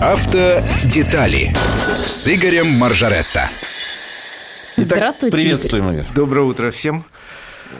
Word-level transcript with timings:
Автодетали 0.00 1.56
с 2.06 2.28
Игорем 2.28 2.66
Маржаретто. 2.68 3.48
Здравствуйте. 4.76 5.34
Приветствуем, 5.34 5.90
Игорь. 5.90 6.04
Доброе 6.14 6.42
утро 6.42 6.70
всем. 6.70 7.06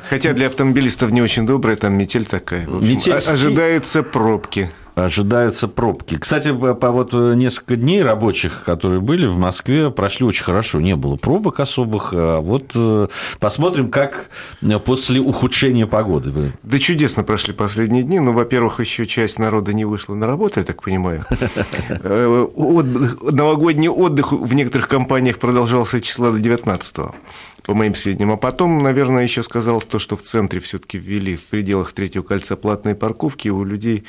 Хотя 0.08 0.32
для 0.32 0.46
автомобилистов 0.46 1.10
не 1.10 1.20
очень 1.20 1.44
добрая, 1.44 1.76
там 1.76 1.92
метель 1.92 2.24
такая. 2.24 2.62
Общем, 2.64 2.88
Метель 2.88 3.12
ожидаются 3.12 4.02
пробки. 4.02 4.70
Ожидаются 4.96 5.68
пробки. 5.68 6.16
Кстати, 6.16 6.50
по 6.52 6.90
вот 6.90 7.12
несколько 7.12 7.76
дней 7.76 8.02
рабочих, 8.02 8.64
которые 8.64 9.02
были 9.02 9.26
в 9.26 9.36
Москве, 9.36 9.90
прошли 9.90 10.24
очень 10.24 10.42
хорошо. 10.42 10.80
Не 10.80 10.96
было 10.96 11.16
пробок 11.16 11.60
особых. 11.60 12.14
А 12.14 12.40
вот 12.40 12.72
э, 12.74 13.08
посмотрим, 13.38 13.90
как 13.90 14.30
после 14.86 15.20
ухудшения 15.20 15.86
погоды. 15.86 16.50
Да 16.62 16.78
чудесно 16.78 17.24
прошли 17.24 17.52
последние 17.52 18.04
дни. 18.04 18.20
Ну, 18.20 18.32
во-первых, 18.32 18.80
еще 18.80 19.04
часть 19.04 19.38
народа 19.38 19.74
не 19.74 19.84
вышла 19.84 20.14
на 20.14 20.26
работу, 20.26 20.60
я 20.60 20.64
так 20.64 20.82
понимаю. 20.82 21.24
Э, 21.88 22.46
Новогодний 22.56 23.88
отдых 23.88 24.32
в 24.32 24.54
некоторых 24.54 24.88
компаниях 24.88 25.38
продолжался 25.38 26.00
числа 26.00 26.30
до 26.30 26.38
19 26.38 26.96
по 27.66 27.74
моим 27.74 27.94
сведениям. 27.94 28.30
А 28.30 28.36
потом, 28.36 28.78
наверное, 28.78 29.24
еще 29.24 29.42
сказал 29.42 29.80
то, 29.80 29.98
что 29.98 30.16
в 30.16 30.22
центре 30.22 30.60
все-таки 30.60 30.98
ввели 30.98 31.36
в 31.36 31.42
пределах 31.42 31.92
третьего 31.92 32.22
кольца 32.22 32.56
платные 32.56 32.94
парковки, 32.94 33.48
у 33.48 33.64
людей 33.64 34.04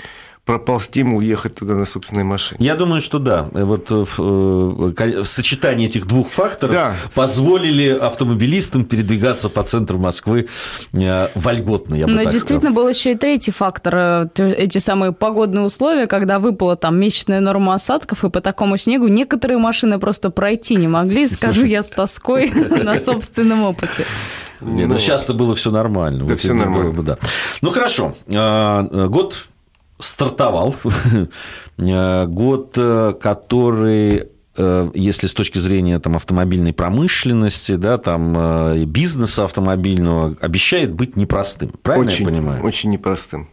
пропал 0.47 0.79
стимул 0.79 1.19
ехать 1.21 1.55
туда 1.55 1.75
на 1.75 1.85
собственной 1.85 2.23
машине. 2.23 2.57
Я 2.65 2.75
думаю, 2.75 3.01
что 3.01 3.19
да. 3.19 3.47
Вот 3.51 3.91
э, 3.91 4.05
в- 4.17 4.93
э, 4.97 5.23
сочетание 5.25 5.87
этих 5.89 6.07
двух 6.07 6.29
факторов 6.29 6.73
Да. 6.73 6.95
позволили 7.13 7.89
автомобилистам 7.89 8.85
передвигаться 8.85 9.49
по 9.49 9.61
центру 9.63 9.99
Москвы 9.99 10.47
э, 10.93 11.27
вольготно, 11.35 11.95
я 11.95 12.07
бы 12.07 12.13
Но 12.13 12.23
так 12.23 12.31
действительно 12.33 12.71
был 12.71 12.87
еще 12.87 13.11
и 13.11 13.15
третий 13.15 13.51
фактор. 13.51 13.93
э, 13.95 14.27
Эти 14.57 14.77
самые 14.79 15.11
погодные 15.11 15.63
условия, 15.65 16.07
когда 16.07 16.39
выпала 16.39 16.75
там 16.77 16.97
месячная 16.99 17.41
норма 17.41 17.73
осадков, 17.75 18.23
и 18.23 18.29
по 18.29 18.39
такому 18.41 18.77
снегу 18.77 19.07
некоторые 19.07 19.57
машины 19.59 19.99
просто 19.99 20.29
пройти 20.29 20.77
не 20.77 20.87
могли, 20.87 21.27
скажу 21.37 21.65
я 21.65 21.83
с 21.83 21.87
тоской 21.89 22.49
на 22.83 22.97
собственном 22.97 23.63
опыте. 23.63 24.05
Нет, 24.61 24.87
Ну, 24.87 24.93
ну, 24.93 24.97
сейчас-то 24.97 25.33
было 25.33 25.53
все 25.55 25.71
нормально. 25.71 26.25
Да 26.25 26.33
это 26.33 26.53
нормально. 26.53 26.83
было 26.85 26.91
бы, 26.93 27.03
да. 27.03 27.17
Ну 27.61 27.69
хорошо, 27.69 28.15
А, 28.33 28.81
год 29.07 29.45
стартовал, 29.99 30.75
А, 31.79 32.25
год, 32.27 32.73
э, 32.77 33.13
который 33.19 34.27
э, 34.57 34.91
если 34.93 35.27
с 35.27 35.33
точки 35.33 35.57
зрения 35.59 35.99
там, 35.99 36.15
автомобильной 36.15 36.73
промышленности, 36.73 37.75
да, 37.75 37.97
там, 37.97 38.33
э, 38.35 38.85
бизнеса 38.85 39.45
автомобильного, 39.45 40.35
обещает 40.41 40.93
быть 40.93 41.15
непростым. 41.15 41.71
Правильно 41.81 42.07
очень, 42.07 42.25
я 42.25 42.31
понимаю? 42.31 42.63
Очень 42.63 42.89
непростым. 42.91 43.49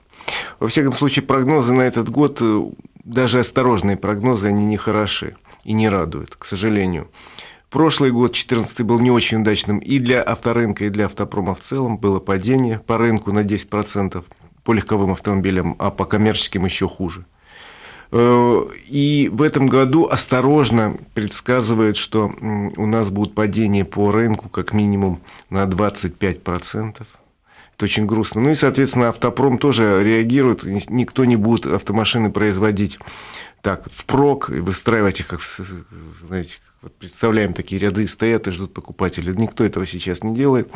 Во 0.58 0.68
всяком 0.68 0.92
случае, 0.92 1.24
прогнозы 1.24 1.72
на 1.72 1.82
этот 1.82 2.08
год, 2.08 2.38
э, 2.40 2.62
даже 3.04 3.40
осторожные 3.40 3.96
прогнозы, 3.96 4.48
они 4.48 4.64
не 4.64 4.76
хороши 4.76 5.36
и 5.64 5.72
не 5.72 5.88
радуют, 5.88 6.36
к 6.36 6.44
сожалению. 6.46 7.08
Прошлый 7.70 8.12
год, 8.12 8.30
2014 8.32 8.82
был 8.82 9.00
не 9.00 9.10
очень 9.10 9.40
удачным 9.40 9.78
и 9.78 9.98
для 9.98 10.22
авторынка, 10.22 10.84
и 10.84 10.90
для 10.90 11.06
автопрома 11.06 11.54
в 11.54 11.60
целом. 11.60 11.98
Было 11.98 12.20
падение 12.20 12.78
по 12.78 12.98
рынку 12.98 13.32
на 13.32 13.40
10% 13.40 14.24
по 14.64 14.72
легковым 14.72 15.12
автомобилям, 15.12 15.76
а 15.78 15.90
по 15.90 16.04
коммерческим 16.04 16.64
еще 16.64 16.88
хуже. 16.88 17.24
Э, 18.10 18.66
И 18.88 19.28
в 19.32 19.42
этом 19.42 19.66
году 19.66 20.06
осторожно 20.06 20.96
предсказывает, 21.14 21.96
что 21.96 22.32
у 22.76 22.86
нас 22.86 23.10
будут 23.10 23.34
падения 23.34 23.84
по 23.84 24.10
рынку 24.10 24.48
как 24.48 24.72
минимум 24.72 25.20
на 25.50 25.64
25%. 25.64 27.06
Это 27.76 27.84
очень 27.84 28.06
грустно. 28.06 28.40
Ну 28.40 28.50
и, 28.50 28.54
соответственно, 28.54 29.08
автопром 29.08 29.58
тоже 29.58 30.02
реагирует. 30.04 30.62
Никто 30.88 31.24
не 31.24 31.36
будет 31.36 31.66
автомашины 31.66 32.30
производить 32.30 32.98
так 33.62 33.88
впрок 33.90 34.50
и 34.50 34.60
выстраивать 34.60 35.20
их, 35.20 35.26
как, 35.26 35.40
знаете, 36.26 36.58
вот 36.82 36.94
представляем, 36.96 37.52
такие 37.52 37.80
ряды 37.80 38.06
стоят 38.06 38.46
и 38.46 38.50
ждут 38.52 38.74
покупателей. 38.74 39.34
Никто 39.34 39.64
этого 39.64 39.86
сейчас 39.86 40.22
не 40.22 40.34
делает. 40.34 40.70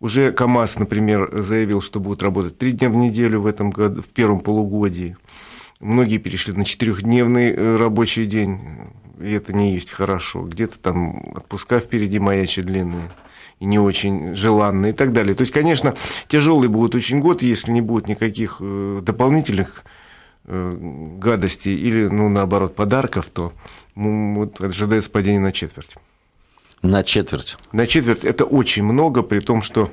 Уже 0.00 0.32
КАМАЗ, 0.32 0.78
например, 0.78 1.30
заявил, 1.42 1.82
что 1.82 2.00
будут 2.00 2.22
работать 2.22 2.56
три 2.56 2.72
дня 2.72 2.88
в 2.88 2.96
неделю 2.96 3.42
в 3.42 3.46
этом 3.46 3.70
году, 3.70 4.00
в 4.00 4.08
первом 4.08 4.40
полугодии. 4.40 5.16
Многие 5.78 6.16
перешли 6.16 6.54
на 6.54 6.64
четырехдневный 6.64 7.50
э, 7.50 7.76
рабочий 7.76 8.24
день, 8.24 8.60
и 9.20 9.30
это 9.30 9.52
не 9.52 9.74
есть 9.74 9.90
хорошо. 9.90 10.42
Где-то 10.42 10.78
там 10.78 11.32
отпуска 11.36 11.80
впереди 11.80 12.18
маячат 12.18 12.64
длинные 12.64 13.10
и 13.60 13.66
не 13.66 13.78
очень 13.78 14.34
желанные 14.34 14.92
и 14.92 14.94
так 14.94 15.12
далее. 15.12 15.34
То 15.34 15.42
есть, 15.42 15.52
конечно, 15.52 15.94
тяжелый 16.28 16.68
будет 16.68 16.94
очень 16.94 17.20
год, 17.20 17.42
если 17.42 17.70
не 17.70 17.82
будет 17.82 18.08
никаких 18.08 18.56
э, 18.60 19.00
дополнительных 19.02 19.84
э, 20.46 20.76
гадостей 21.18 21.76
или, 21.76 22.08
ну, 22.08 22.30
наоборот, 22.30 22.74
подарков, 22.74 23.28
то 23.28 23.52
м, 23.96 24.34
вот 24.34 24.62
ожидается 24.62 25.10
падение 25.10 25.40
на 25.40 25.52
четверть. 25.52 25.96
На 26.82 27.02
четверть. 27.02 27.56
На 27.72 27.86
четверть 27.86 28.24
это 28.24 28.44
очень 28.44 28.82
много, 28.82 29.22
при 29.22 29.40
том, 29.40 29.62
что 29.62 29.90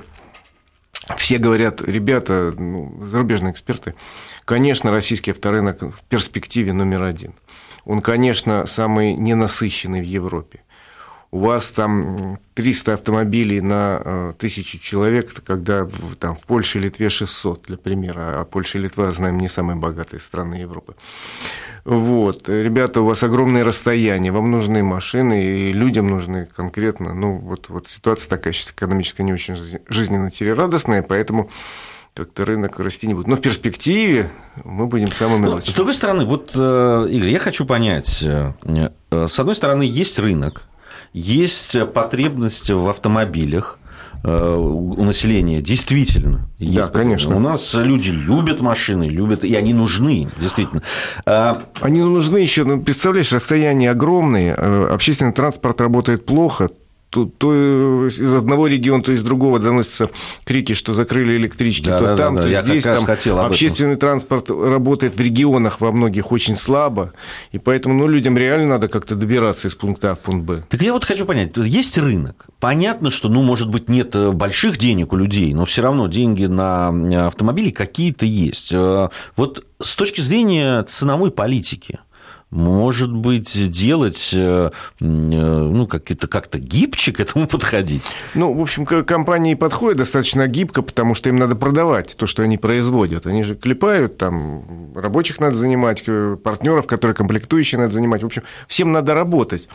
все 1.16 1.38
говорят, 1.38 1.80
ребята, 1.82 2.52
ну, 2.56 3.04
зарубежные 3.04 3.52
эксперты, 3.52 3.94
конечно, 4.44 4.90
российский 4.90 5.30
авторынок 5.30 5.82
в 5.82 6.02
перспективе 6.08 6.72
номер 6.72 7.02
один. 7.02 7.34
Он, 7.84 8.02
конечно, 8.02 8.66
самый 8.66 9.14
ненасыщенный 9.14 10.00
в 10.00 10.04
Европе. 10.04 10.60
У 11.30 11.40
вас 11.40 11.68
там 11.68 12.36
300 12.54 12.94
автомобилей 12.94 13.60
на 13.60 14.00
э, 14.02 14.32
тысячу 14.38 14.78
человек, 14.78 15.34
когда 15.44 15.84
в, 15.84 16.16
там, 16.16 16.34
в 16.34 16.40
Польше 16.40 16.78
и 16.78 16.82
Литве 16.82 17.10
600, 17.10 17.64
для 17.66 17.76
примера, 17.76 18.40
а 18.40 18.44
Польша 18.44 18.78
и 18.78 18.80
Литва, 18.80 19.10
знаем, 19.10 19.36
не 19.38 19.48
самые 19.48 19.76
богатые 19.76 20.20
страны 20.20 20.54
Европы. 20.54 20.94
Вот. 21.84 22.48
Ребята, 22.48 23.02
у 23.02 23.04
вас 23.04 23.22
огромные 23.22 23.62
расстояния, 23.62 24.32
вам 24.32 24.50
нужны 24.50 24.82
машины, 24.82 25.44
и 25.44 25.72
людям 25.72 26.06
нужны 26.06 26.46
конкретно. 26.56 27.12
Ну, 27.14 27.36
вот, 27.36 27.68
вот 27.68 27.88
ситуация 27.88 28.30
такая 28.30 28.54
сейчас 28.54 28.70
экономическая 28.70 29.22
не 29.22 29.34
очень 29.34 29.54
жиз- 29.54 29.80
жизненно 29.88 30.30
радостная, 30.54 31.02
поэтому 31.02 31.50
как-то 32.14 32.46
рынок 32.46 32.80
расти 32.80 33.06
не 33.06 33.12
будет. 33.14 33.26
Но 33.26 33.36
в 33.36 33.40
перспективе 33.42 34.30
мы 34.64 34.86
будем 34.86 35.12
самыми 35.12 35.44
Ну, 35.44 35.52
лучшими. 35.52 35.70
с 35.72 35.74
другой 35.74 35.94
стороны, 35.94 36.24
вот, 36.24 36.52
э, 36.54 37.06
Игорь, 37.10 37.28
я 37.28 37.38
хочу 37.38 37.66
понять. 37.66 38.22
э, 38.24 38.52
С 39.10 39.38
одной 39.38 39.54
стороны, 39.54 39.82
есть 39.82 40.18
рынок, 40.18 40.64
есть 41.12 41.76
потребность 41.92 42.70
в 42.70 42.88
автомобилях, 42.88 43.78
э, 44.24 44.54
у 44.56 45.04
населения 45.04 45.60
действительно 45.62 46.48
есть. 46.58 46.92
Да, 46.92 46.98
конечно. 46.98 47.36
У 47.36 47.40
нас 47.40 47.74
люди 47.74 48.10
любят 48.10 48.60
машины, 48.60 49.04
любят, 49.04 49.44
и 49.44 49.54
они 49.54 49.74
нужны, 49.74 50.30
действительно. 50.38 50.82
А, 51.24 51.62
Они 51.80 52.00
нужны 52.00 52.38
еще, 52.38 52.64
ну, 52.64 52.80
представляешь, 52.80 53.32
расстояния 53.32 53.90
огромные, 53.92 54.54
э, 54.56 54.88
общественный 54.92 55.32
транспорт 55.32 55.80
работает 55.80 56.26
плохо, 56.26 56.70
то, 57.10 57.24
то 57.24 58.06
из 58.06 58.20
одного 58.34 58.66
региона, 58.66 59.02
то 59.02 59.12
из 59.12 59.22
другого 59.22 59.58
доносятся 59.58 60.10
крики, 60.44 60.74
что 60.74 60.92
закрыли 60.92 61.36
электрички, 61.36 61.86
Да, 61.86 61.98
то 61.98 62.04
да, 62.06 62.16
там, 62.16 62.34
да, 62.34 62.42
то 62.42 62.48
я 62.48 62.62
здесь. 62.62 62.84
раз 62.84 62.98
Там 62.98 63.06
хотел 63.06 63.34
об 63.38 63.40
этом. 63.46 63.52
общественный 63.52 63.96
транспорт 63.96 64.50
работает 64.50 65.14
в 65.14 65.20
регионах 65.20 65.80
во 65.80 65.90
многих 65.92 66.32
очень 66.32 66.56
слабо, 66.56 67.12
и 67.52 67.58
поэтому 67.58 67.94
ну, 67.94 68.06
людям 68.08 68.36
реально 68.36 68.66
надо 68.68 68.88
как-то 68.88 69.14
добираться 69.14 69.68
из 69.68 69.74
пункта 69.74 70.10
А 70.10 70.14
в 70.14 70.20
пункт 70.20 70.44
Б. 70.44 70.62
Так 70.68 70.82
я 70.82 70.92
вот 70.92 71.04
хочу 71.04 71.24
понять, 71.24 71.56
есть 71.56 71.96
рынок. 71.98 72.46
Понятно, 72.60 73.10
что, 73.10 73.28
ну, 73.28 73.42
может 73.42 73.68
быть, 73.70 73.88
нет 73.88 74.14
э, 74.14 74.30
больших 74.32 74.76
денег 74.78 75.12
у 75.12 75.16
людей, 75.16 75.54
но 75.54 75.64
все 75.64 75.82
равно 75.82 76.08
деньги 76.08 76.44
на 76.46 76.90
э, 76.92 77.26
автомобили 77.26 77.70
какие-то 77.70 78.26
есть. 78.26 78.70
Э, 78.72 79.08
Вот 79.36 79.64
с 79.80 79.96
точки 79.96 80.20
зрения 80.20 80.82
ценовой 80.82 81.30
политики, 81.30 82.00
может 82.50 83.12
быть, 83.12 83.70
делать, 83.70 84.30
э, 84.34 84.70
э, 85.00 85.04
ну, 85.04 85.86
как-то 85.86 86.26
как 86.26 86.48
гибче 86.54 87.12
к 87.12 87.20
этому 87.20 87.46
подходить? 87.46 88.10
Ну, 88.34 88.52
в 88.54 88.60
общем, 88.60 88.86
компании 88.86 89.54
подходят 89.54 89.98
достаточно 89.98 90.46
гибко, 90.46 90.82
потому 90.82 91.14
что 91.14 91.28
им 91.28 91.36
надо 91.36 91.56
продавать 91.56 92.16
то, 92.16 92.26
что 92.26 92.42
они 92.42 92.56
производят. 92.56 93.26
Они 93.26 93.42
же 93.42 93.54
клепают, 93.54 94.16
там, 94.16 94.94
рабочих 94.94 95.40
надо 95.40 95.56
занимать, 95.56 96.02
партнеров, 96.42 96.86
которые 96.86 97.14
комплектующие 97.14 97.78
надо 97.78 97.92
занимать. 97.92 98.22
В 98.22 98.26
общем, 98.26 98.42
всем 98.66 98.92
надо 98.92 99.14
работать. 99.14 99.68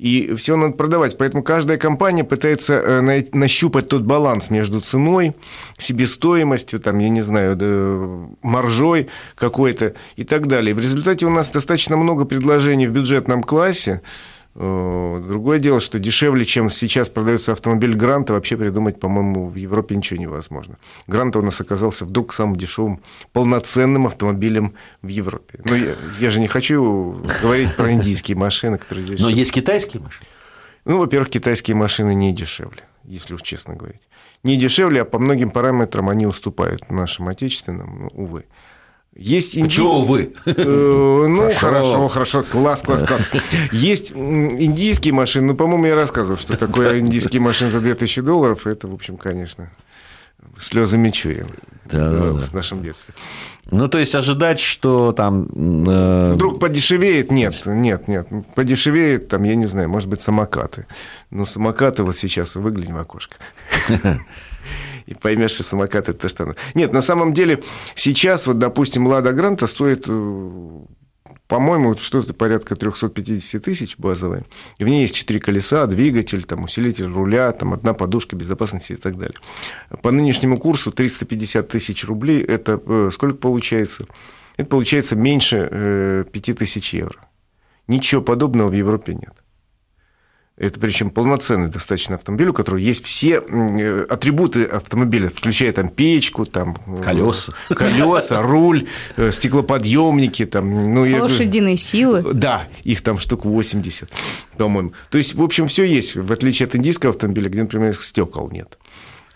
И 0.00 0.34
все 0.34 0.56
надо 0.56 0.72
продавать. 0.72 1.18
Поэтому 1.18 1.42
каждая 1.42 1.76
компания 1.76 2.24
пытается 2.24 2.72
э, 2.72 3.22
нащупать 3.34 3.90
тот 3.90 4.00
баланс 4.00 4.48
между 4.48 4.80
ценой, 4.80 5.34
себестоимостью, 5.76 6.80
там, 6.80 6.98
я 7.00 7.10
не 7.10 7.20
знаю, 7.20 8.34
маржой 8.40 9.08
какой-то 9.34 9.92
и 10.16 10.24
так 10.24 10.46
далее. 10.46 10.74
В 10.74 10.78
результате 10.78 11.26
у 11.26 11.30
нас 11.30 11.50
достаточно 11.50 11.98
много 11.98 12.24
предложений 12.24 12.86
в 12.86 12.92
бюджетном 12.92 13.42
классе. 13.42 14.00
Э, 14.62 15.22
Другое 15.26 15.58
дело, 15.58 15.80
что 15.80 15.98
дешевле, 15.98 16.44
чем 16.44 16.68
сейчас 16.68 17.08
продается 17.08 17.52
автомобиль 17.52 17.94
Гранта, 17.94 18.34
вообще 18.34 18.58
придумать, 18.58 19.00
по-моему, 19.00 19.46
в 19.46 19.54
Европе 19.54 19.96
ничего 19.96 20.20
невозможно. 20.20 20.76
Грант 21.06 21.34
у 21.36 21.42
нас 21.42 21.62
оказался 21.62 22.04
вдруг 22.04 22.34
самым 22.34 22.56
дешевым 22.56 23.00
полноценным 23.32 24.06
автомобилем 24.06 24.74
в 25.00 25.08
Европе. 25.08 25.60
Ну, 25.64 25.74
я, 25.74 25.96
я 26.18 26.30
же 26.30 26.40
не 26.40 26.46
хочу 26.46 27.22
говорить 27.40 27.74
про 27.74 27.92
индийские 27.92 28.36
машины, 28.36 28.76
которые 28.76 29.06
здесь... 29.06 29.20
Но 29.20 29.30
есть 29.30 29.52
китайские 29.52 30.02
машины. 30.02 30.26
Ну, 30.84 30.98
во-первых, 30.98 31.30
китайские 31.30 31.74
машины 31.74 32.14
не 32.14 32.34
дешевле, 32.34 32.82
если 33.04 33.32
уж 33.32 33.40
честно 33.40 33.76
говорить. 33.76 34.02
Не 34.42 34.56
дешевле, 34.56 35.02
а 35.02 35.04
по 35.06 35.18
многим 35.18 35.50
параметрам 35.50 36.06
они 36.10 36.26
уступают 36.26 36.90
нашим 36.90 37.28
отечественным, 37.28 38.10
ну, 38.12 38.22
увы. 38.24 38.44
Есть 39.16 39.56
инди... 39.56 39.64
Почему 39.64 40.02
вы? 40.02 40.32
Э, 40.46 41.26
ну, 41.28 41.50
хорошо, 41.50 42.08
хорошо, 42.08 42.42
класс, 42.42 42.82
класс, 42.82 43.06
класс. 43.06 43.30
Есть 43.72 44.12
индийские 44.12 45.12
машины, 45.12 45.48
ну, 45.48 45.54
по-моему, 45.56 45.86
я 45.86 45.94
рассказывал, 45.94 46.38
что 46.38 46.56
такое 46.56 47.00
индийские 47.00 47.42
машины 47.42 47.70
за 47.70 47.80
2000 47.80 48.22
долларов. 48.22 48.66
Это, 48.66 48.86
в 48.86 48.94
общем, 48.94 49.16
конечно, 49.16 49.70
слезы 50.58 50.96
Мичурина 50.96 51.48
да, 51.86 52.10
да, 52.10 52.32
да. 52.32 52.40
в 52.40 52.54
нашем 52.54 52.82
детстве. 52.82 53.14
Ну, 53.70 53.88
то 53.88 53.98
есть 53.98 54.14
ожидать, 54.14 54.60
что 54.60 55.12
там... 55.12 55.48
Э... 55.88 56.32
Вдруг 56.34 56.60
подешевеет? 56.60 57.30
Нет, 57.30 57.54
нет, 57.66 58.08
нет. 58.08 58.28
Подешевеет, 58.54 59.28
там, 59.28 59.42
я 59.42 59.54
не 59.54 59.66
знаю, 59.66 59.88
может 59.88 60.08
быть, 60.08 60.22
самокаты. 60.22 60.86
Но 61.30 61.44
самокаты 61.44 62.04
вот 62.04 62.16
сейчас 62.16 62.56
выглянем 62.56 62.94
в 62.94 62.98
окошко. 62.98 63.36
И 65.10 65.14
поймешь, 65.14 65.50
что 65.50 65.64
самокат 65.64 66.08
это 66.08 66.14
то, 66.14 66.28
что... 66.28 66.54
Нет, 66.74 66.92
на 66.92 67.00
самом 67.00 67.32
деле, 67.32 67.62
сейчас, 67.96 68.46
вот, 68.46 68.58
допустим, 68.58 69.06
Лада 69.08 69.32
Гранта 69.32 69.66
стоит 69.66 70.06
э, 70.08 70.80
по-моему, 71.48 71.96
что-то 71.96 72.32
порядка 72.32 72.76
350 72.76 73.64
тысяч 73.64 73.98
базовая. 73.98 74.44
И 74.78 74.84
в 74.84 74.88
ней 74.88 75.02
есть 75.02 75.16
четыре 75.16 75.40
колеса, 75.40 75.84
двигатель, 75.86 76.44
там, 76.44 76.62
усилитель 76.62 77.06
руля, 77.06 77.50
там, 77.50 77.72
одна 77.72 77.92
подушка 77.92 78.36
безопасности 78.36 78.92
и 78.92 78.96
так 78.96 79.16
далее. 79.16 79.36
По 80.00 80.12
нынешнему 80.12 80.58
курсу 80.58 80.92
350 80.92 81.66
тысяч 81.66 82.04
рублей– 82.04 82.40
это 82.48 82.80
э, 82.86 83.10
сколько 83.12 83.36
получается? 83.36 84.06
Это 84.56 84.68
получается 84.68 85.16
меньше 85.16 86.24
5 86.32 86.48
э, 86.48 86.80
евро. 86.92 87.18
Ничего 87.88 88.22
подобного 88.22 88.68
в 88.68 88.74
Европе 88.74 89.14
нет. 89.14 89.34
Это 90.60 90.78
причем 90.78 91.08
полноценный 91.08 91.68
достаточно 91.68 92.16
автомобиль, 92.16 92.48
у 92.48 92.52
которого 92.52 92.78
есть 92.78 93.02
все 93.06 93.40
э, 93.40 94.06
атрибуты 94.10 94.64
автомобиля, 94.64 95.30
включая 95.30 95.72
там 95.72 95.88
печку, 95.88 96.44
там 96.44 96.76
э, 96.86 97.02
колеса, 97.02 97.54
колеса, 97.68 98.42
руль, 98.42 98.86
э, 99.16 99.32
стеклоподъемники, 99.32 100.44
там, 100.44 100.92
ну, 100.92 101.00
лошадиные 101.22 101.78
силы. 101.78 102.34
Да, 102.34 102.68
их 102.84 103.00
там 103.00 103.18
штук 103.18 103.46
80, 103.46 104.12
по-моему. 104.58 104.92
То 105.08 105.16
есть, 105.16 105.34
в 105.34 105.42
общем, 105.42 105.66
все 105.66 105.84
есть, 105.84 106.14
в 106.14 106.30
отличие 106.30 106.66
от 106.66 106.76
индийского 106.76 107.12
автомобиля, 107.12 107.48
где, 107.48 107.62
например, 107.62 107.96
стекол 107.96 108.50
нет 108.50 108.76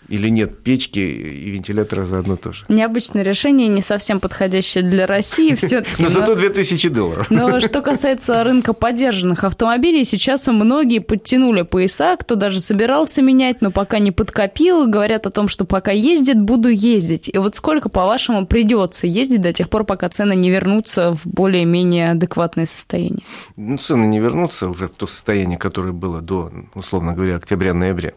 или 0.07 0.29
нет 0.29 0.63
печки 0.63 0.99
и 0.99 1.49
вентилятора 1.49 2.05
заодно 2.05 2.35
тоже. 2.35 2.65
Необычное 2.69 3.23
решение, 3.23 3.67
не 3.67 3.81
совсем 3.81 4.19
подходящее 4.19 4.83
для 4.83 5.07
России 5.07 5.55
все 5.55 5.83
Но 5.99 6.09
зато 6.09 6.35
2000 6.35 6.89
долларов. 6.89 7.27
Но 7.29 7.59
что 7.61 7.81
касается 7.81 8.43
рынка 8.43 8.73
поддержанных 8.73 9.43
автомобилей, 9.43 10.05
сейчас 10.05 10.47
многие 10.47 10.99
подтянули 10.99 11.63
пояса, 11.63 12.15
кто 12.17 12.35
даже 12.35 12.59
собирался 12.59 13.21
менять, 13.21 13.61
но 13.61 13.71
пока 13.71 13.99
не 13.99 14.11
подкопил, 14.11 14.87
говорят 14.87 15.25
о 15.25 15.31
том, 15.31 15.47
что 15.47 15.65
пока 15.65 15.91
ездит, 15.91 16.39
буду 16.39 16.69
ездить. 16.69 17.29
И 17.31 17.37
вот 17.37 17.55
сколько, 17.55 17.89
по-вашему, 17.89 18.45
придется 18.45 19.07
ездить 19.07 19.41
до 19.41 19.53
тех 19.53 19.69
пор, 19.69 19.83
пока 19.85 20.09
цены 20.09 20.35
не 20.35 20.49
вернутся 20.49 21.13
в 21.13 21.25
более-менее 21.25 22.11
адекватное 22.11 22.65
состояние? 22.65 23.23
Ну, 23.55 23.77
цены 23.77 24.05
не 24.05 24.19
вернутся 24.19 24.67
уже 24.67 24.87
в 24.87 24.91
то 24.91 25.07
состояние, 25.07 25.57
которое 25.57 25.91
было 25.91 26.21
до, 26.21 26.51
условно 26.73 27.13
говоря, 27.13 27.37
октября-ноября 27.37 28.13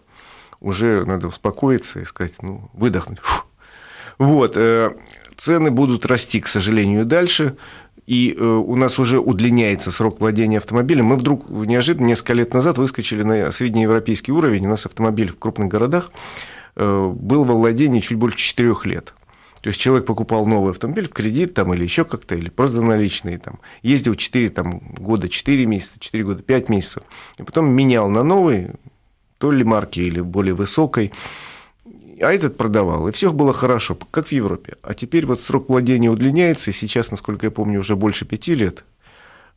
уже 0.60 1.04
надо 1.04 1.28
успокоиться 1.28 2.00
и 2.00 2.04
сказать, 2.04 2.34
ну, 2.42 2.70
выдохнуть. 2.72 3.18
Фу. 3.20 3.44
Вот, 4.18 4.56
э, 4.56 4.92
цены 5.36 5.70
будут 5.70 6.04
расти, 6.06 6.40
к 6.40 6.48
сожалению, 6.48 7.04
дальше, 7.04 7.56
и 8.06 8.34
э, 8.36 8.42
у 8.42 8.74
нас 8.74 8.98
уже 8.98 9.20
удлиняется 9.20 9.90
срок 9.90 10.20
владения 10.20 10.58
автомобилем. 10.58 11.06
Мы 11.06 11.16
вдруг 11.16 11.48
неожиданно 11.50 12.06
несколько 12.06 12.32
лет 12.32 12.54
назад 12.54 12.78
выскочили 12.78 13.22
на 13.22 13.52
среднеевропейский 13.52 14.32
уровень. 14.32 14.66
У 14.66 14.70
нас 14.70 14.86
автомобиль 14.86 15.30
в 15.30 15.38
крупных 15.38 15.68
городах 15.68 16.10
э, 16.74 17.12
был 17.14 17.44
во 17.44 17.54
владении 17.54 18.00
чуть 18.00 18.16
больше 18.16 18.38
4 18.38 18.74
лет. 18.84 19.12
То 19.60 19.68
есть 19.68 19.78
человек 19.78 20.06
покупал 20.06 20.46
новый 20.46 20.70
автомобиль 20.70 21.06
в 21.06 21.12
кредит 21.12 21.52
там, 21.52 21.74
или 21.74 21.82
еще 21.82 22.04
как-то, 22.04 22.34
или 22.34 22.48
просто 22.48 22.80
наличные. 22.80 23.38
Там, 23.38 23.58
ездил 23.82 24.14
4 24.14 24.48
там, 24.50 24.78
года, 24.96 25.28
4 25.28 25.66
месяца, 25.66 26.00
4 26.00 26.24
года, 26.24 26.42
5 26.42 26.68
месяцев. 26.70 27.02
И 27.36 27.42
потом 27.42 27.68
менял 27.68 28.08
на 28.08 28.22
новый, 28.22 28.70
то 29.38 29.50
ли 29.50 29.64
марки, 29.64 30.00
или 30.00 30.20
более 30.20 30.54
высокой. 30.54 31.12
А 32.20 32.32
этот 32.32 32.56
продавал, 32.56 33.08
и 33.08 33.12
все 33.12 33.32
было 33.32 33.52
хорошо, 33.52 33.96
как 34.10 34.28
в 34.28 34.32
Европе. 34.32 34.76
А 34.82 34.94
теперь 34.94 35.24
вот 35.24 35.40
срок 35.40 35.68
владения 35.68 36.10
удлиняется, 36.10 36.70
и 36.70 36.74
сейчас, 36.74 37.10
насколько 37.10 37.46
я 37.46 37.50
помню, 37.50 37.80
уже 37.80 37.94
больше 37.94 38.24
пяти 38.24 38.54
лет. 38.54 38.84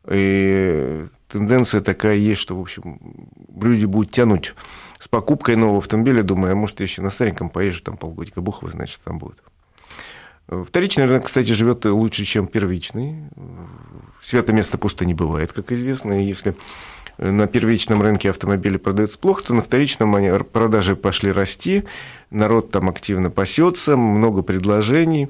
И 0.08 1.06
тенденция 1.28 1.80
такая 1.80 2.16
есть, 2.16 2.40
что, 2.40 2.56
в 2.56 2.60
общем, 2.60 2.98
люди 3.60 3.84
будут 3.84 4.12
тянуть 4.12 4.54
с 4.98 5.08
покупкой 5.08 5.56
нового 5.56 5.78
автомобиля, 5.78 6.22
думая, 6.22 6.52
а 6.52 6.54
может, 6.54 6.80
я 6.80 6.84
еще 6.84 7.02
на 7.02 7.10
стареньком 7.10 7.50
поезжу, 7.50 7.82
там 7.82 7.96
полгодика, 7.96 8.40
бог 8.40 8.62
его 8.62 8.70
знает, 8.70 8.90
что 8.90 9.04
там 9.04 9.18
будет. 9.18 9.42
Вторичный 10.66 11.06
рынок, 11.06 11.26
кстати, 11.26 11.50
живет 11.52 11.84
лучше, 11.84 12.24
чем 12.24 12.46
первичный. 12.46 13.24
Свято 14.20 14.52
место 14.52 14.76
пусто 14.76 15.04
не 15.04 15.14
бывает, 15.14 15.52
как 15.52 15.72
известно. 15.72 16.20
И 16.20 16.26
если 16.26 16.54
на 17.18 17.46
первичном 17.46 18.02
рынке 18.02 18.30
автомобили 18.30 18.76
продаются 18.76 19.18
плохо, 19.18 19.44
то 19.44 19.54
на 19.54 19.62
вторичном 19.62 20.14
они, 20.14 20.30
продажи 20.44 20.96
пошли 20.96 21.32
расти, 21.32 21.84
народ 22.30 22.70
там 22.70 22.88
активно 22.88 23.30
пасется, 23.30 23.96
много 23.96 24.42
предложений. 24.42 25.28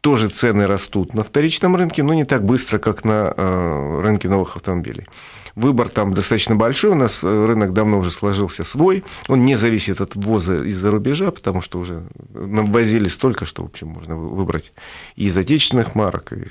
Тоже 0.00 0.30
цены 0.30 0.66
растут 0.66 1.12
на 1.12 1.22
вторичном 1.22 1.76
рынке, 1.76 2.02
но 2.02 2.14
не 2.14 2.24
так 2.24 2.42
быстро, 2.42 2.78
как 2.78 3.04
на 3.04 3.34
э, 3.36 4.00
рынке 4.02 4.30
новых 4.30 4.56
автомобилей. 4.56 5.06
Выбор 5.54 5.90
там 5.90 6.14
достаточно 6.14 6.56
большой, 6.56 6.92
у 6.92 6.94
нас 6.94 7.22
э, 7.22 7.44
рынок 7.44 7.74
давно 7.74 7.98
уже 7.98 8.10
сложился 8.10 8.64
свой, 8.64 9.04
он 9.28 9.44
не 9.44 9.56
зависит 9.56 10.00
от 10.00 10.16
ввоза 10.16 10.64
из-за 10.64 10.90
рубежа, 10.90 11.30
потому 11.30 11.60
что 11.60 11.78
уже 11.78 12.04
навозили 12.32 13.08
столько, 13.08 13.44
что, 13.44 13.62
в 13.62 13.66
общем, 13.66 13.88
можно 13.88 14.16
выбрать 14.16 14.72
и 15.16 15.26
из 15.26 15.36
отечественных 15.36 15.94
марок. 15.94 16.32
И... 16.32 16.46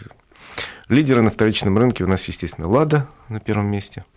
Лидеры 0.88 1.24
на 1.24 1.32
вторичном 1.32 1.76
рынке 1.76 2.04
у 2.04 2.08
нас, 2.08 2.24
естественно, 2.26 2.70
«Лада» 2.70 3.08
на 3.30 3.40
первом 3.40 3.66
месте– 3.66 4.06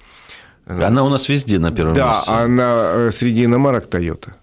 она 0.66 1.04
у 1.04 1.08
нас 1.08 1.28
везде 1.28 1.58
на 1.58 1.72
первом 1.72 1.94
да, 1.94 2.08
месте. 2.08 2.30
Да, 2.30 2.38
она 2.40 2.92
э, 2.94 3.10
среди 3.12 3.44
иномарок 3.44 3.86
Toyota. 3.86 4.34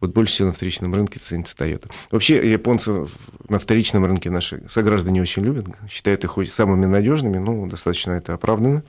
Вот 0.00 0.12
больше 0.12 0.34
всего 0.34 0.48
на 0.48 0.54
вторичном 0.54 0.94
рынке 0.94 1.18
ценится 1.18 1.56
Toyota. 1.56 1.90
Вообще, 2.10 2.50
японцы 2.50 3.06
на 3.48 3.58
вторичном 3.58 4.04
рынке 4.04 4.30
наши 4.30 4.62
сограждане 4.68 5.22
очень 5.22 5.42
любят, 5.42 5.66
считают 5.88 6.24
их 6.24 6.30
хоть 6.32 6.52
самыми 6.52 6.86
надежными, 6.86 7.38
но 7.38 7.66
достаточно 7.66 8.12
это 8.12 8.34
оправдано. 8.34 8.82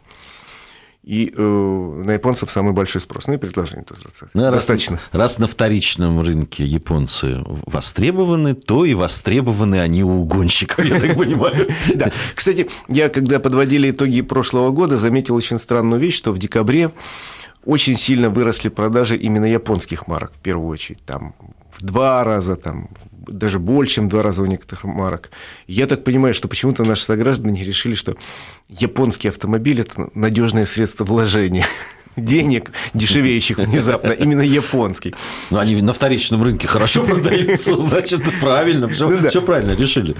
И 1.05 1.31
э, 1.37 1.41
на 1.41 2.13
японцев 2.13 2.49
самый 2.49 2.73
большой 2.73 2.99
спрос. 2.99 3.27
Ну 3.27 3.33
и 3.33 3.37
предложение 3.37 3.85
тоже 3.85 4.01
ну, 4.33 4.49
достаточно. 4.49 4.99
Раз, 5.11 5.33
раз 5.33 5.37
на 5.37 5.47
вторичном 5.47 6.19
рынке 6.21 6.65
японцы 6.65 7.43
востребованы, 7.45 8.55
то 8.55 8.85
и 8.85 8.95
востребованы 8.95 9.79
они 9.79 10.03
у 10.03 10.23
гонщиков, 10.23 10.83
я 10.83 10.99
так 10.99 11.15
понимаю. 11.15 11.67
Да. 11.95 12.11
Кстати, 12.33 12.69
я 12.87 13.09
когда 13.09 13.39
подводили 13.39 13.91
итоги 13.91 14.21
прошлого 14.21 14.71
года, 14.71 14.97
заметил 14.97 15.35
очень 15.35 15.59
странную 15.59 16.01
вещь, 16.01 16.15
что 16.15 16.31
в 16.31 16.39
декабре 16.39 16.91
очень 17.65 17.95
сильно 17.95 18.31
выросли 18.31 18.69
продажи 18.69 19.15
именно 19.15 19.45
японских 19.45 20.07
марок, 20.07 20.31
в 20.33 20.39
первую 20.39 20.69
очередь. 20.69 21.03
Там 21.05 21.35
в 21.77 21.83
два 21.83 22.23
раза, 22.23 22.55
там, 22.55 22.89
даже 23.27 23.59
больше, 23.59 23.95
чем 23.95 24.07
в 24.07 24.09
два 24.09 24.23
раза 24.23 24.41
у 24.41 24.45
некоторых 24.45 24.83
марок. 24.83 25.31
Я 25.67 25.87
так 25.87 26.03
понимаю, 26.03 26.33
что 26.33 26.47
почему-то 26.47 26.83
наши 26.83 27.03
сограждане 27.03 27.63
решили, 27.63 27.93
что 27.93 28.15
японский 28.69 29.29
автомобиль– 29.29 29.81
это 29.81 30.09
надежное 30.13 30.65
средство 30.65 31.03
вложения 31.03 31.65
денег, 32.15 32.71
дешевеющих 32.93 33.57
внезапно, 33.57 34.11
именно 34.11 34.41
японский. 34.41 35.15
Ну, 35.49 35.59
они 35.59 35.81
на 35.81 35.93
вторичном 35.93 36.43
рынке 36.43 36.67
хорошо 36.67 37.03
продаются, 37.05 37.75
значит, 37.75 38.21
правильно, 38.39 38.87
все, 38.87 39.09
ну, 39.09 39.17
да. 39.17 39.29
все 39.29 39.41
правильно 39.41 39.71
решили. 39.71 40.15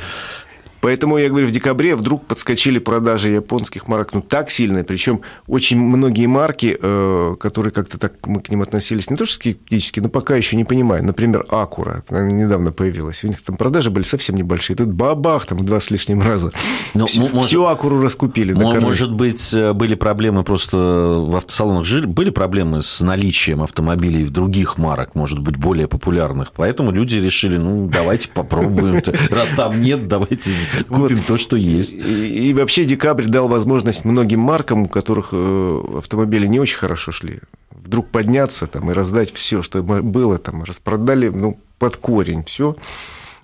Поэтому, 0.85 1.17
я 1.17 1.29
говорю, 1.29 1.47
в 1.47 1.51
декабре 1.51 1.95
вдруг 1.95 2.27
подскочили 2.27 2.77
продажи 2.77 3.29
японских 3.29 3.87
марок, 3.87 4.13
ну, 4.13 4.21
так 4.21 4.51
сильно, 4.51 4.83
причем 4.83 5.21
очень 5.47 5.79
многие 5.79 6.27
марки, 6.27 6.77
э, 6.79 7.35
которые 7.39 7.73
как-то 7.73 7.97
так 7.97 8.13
мы 8.27 8.39
к 8.39 8.49
ним 8.49 8.61
относились, 8.61 9.09
не 9.09 9.17
то 9.17 9.25
что 9.25 9.33
скептически, 9.33 9.99
но 9.99 10.09
пока 10.09 10.35
еще 10.35 10.55
не 10.55 10.63
понимаю. 10.63 11.03
Например, 11.03 11.43
Акура, 11.49 12.03
она 12.07 12.21
недавно 12.29 12.71
появилась. 12.71 13.23
У 13.23 13.27
них 13.27 13.41
там 13.41 13.57
продажи 13.57 13.89
были 13.89 14.03
совсем 14.03 14.35
небольшие. 14.35 14.75
Тут 14.75 14.89
бабах, 14.89 15.47
там 15.47 15.65
два 15.65 15.79
с 15.79 15.89
лишним 15.89 16.21
раза. 16.21 16.51
Но, 16.93 17.07
все, 17.07 17.21
может, 17.21 17.45
всю 17.45 17.65
Акуру 17.65 17.99
раскупили. 17.99 18.53
Может 18.53 19.11
быть, 19.11 19.55
э, 19.55 19.73
были 19.73 19.95
проблемы 19.95 20.43
просто 20.43 20.77
в 20.77 21.35
автосалонах 21.35 21.85
жили, 21.85 22.05
были 22.05 22.29
проблемы 22.29 22.83
с 22.83 23.01
наличием 23.01 23.63
автомобилей 23.63 24.23
в 24.23 24.29
других 24.29 24.77
марок, 24.77 25.15
может 25.15 25.39
быть, 25.39 25.57
более 25.57 25.87
популярных. 25.87 26.51
Поэтому 26.55 26.91
люди 26.91 27.15
решили, 27.15 27.57
ну, 27.57 27.87
давайте 27.87 28.29
попробуем. 28.29 29.01
Раз 29.31 29.49
там 29.49 29.81
нет, 29.81 30.07
давайте 30.07 30.51
Купим 30.87 31.19
то, 31.19 31.37
что 31.37 31.55
есть. 31.55 31.93
И, 31.93 32.49
и 32.49 32.53
вообще 32.53 32.85
декабрь 32.85 33.25
дал 33.25 33.47
возможность 33.47 34.05
многим 34.05 34.39
маркам, 34.39 34.83
у 34.83 34.87
которых 34.87 35.29
э, 35.31 35.83
автомобили 35.97 36.47
не 36.47 36.59
очень 36.59 36.77
хорошо 36.77 37.11
шли, 37.11 37.39
вдруг 37.71 38.07
подняться 38.09 38.67
там, 38.67 38.91
и 38.91 38.93
раздать 38.93 39.33
все, 39.33 39.61
что 39.61 39.83
было, 39.83 40.37
там, 40.37 40.63
распродали 40.63 41.29
ну, 41.29 41.59
под 41.79 41.97
корень 41.97 42.43
все. 42.43 42.75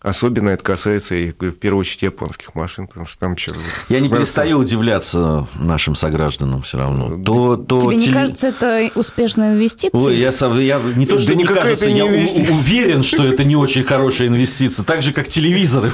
Особенно 0.02 0.50
это 0.50 0.64
касается, 0.64 1.14
я 1.14 1.32
говорю, 1.32 1.56
в 1.56 1.60
первую 1.60 1.82
очередь, 1.82 2.02
японских 2.02 2.56
машин, 2.56 2.88
потому 2.88 3.06
что 3.06 3.20
там 3.20 3.38
что 3.38 3.54
Я 3.88 4.00
не 4.00 4.10
перестаю 4.10 4.58
удивляться 4.58 5.48
нашим 5.54 5.94
согражданам 5.94 6.64
все 6.64 6.80
равно. 6.80 7.22
То, 7.24 7.56
то 7.56 7.80
Тебе 7.80 7.98
не 7.98 8.12
кажется, 8.12 8.48
это 8.48 8.90
успешная 8.96 9.54
инвестиция? 9.54 10.02
Ой, 10.02 10.18
я, 10.18 10.32
я 10.60 10.82
не 10.96 11.06
то, 11.06 11.20
что 11.20 11.28
да 11.28 11.36
не 11.36 11.44
кажется, 11.44 11.88
я 11.88 12.06
уверен, 12.06 13.04
что 13.04 13.24
это 13.24 13.44
не 13.44 13.56
очень 13.56 13.84
хорошая 13.84 14.30
инвестиция. 14.30 14.84
Так 14.84 15.04
же, 15.04 15.14
как 15.14 15.28
телевизоры. 15.28 15.92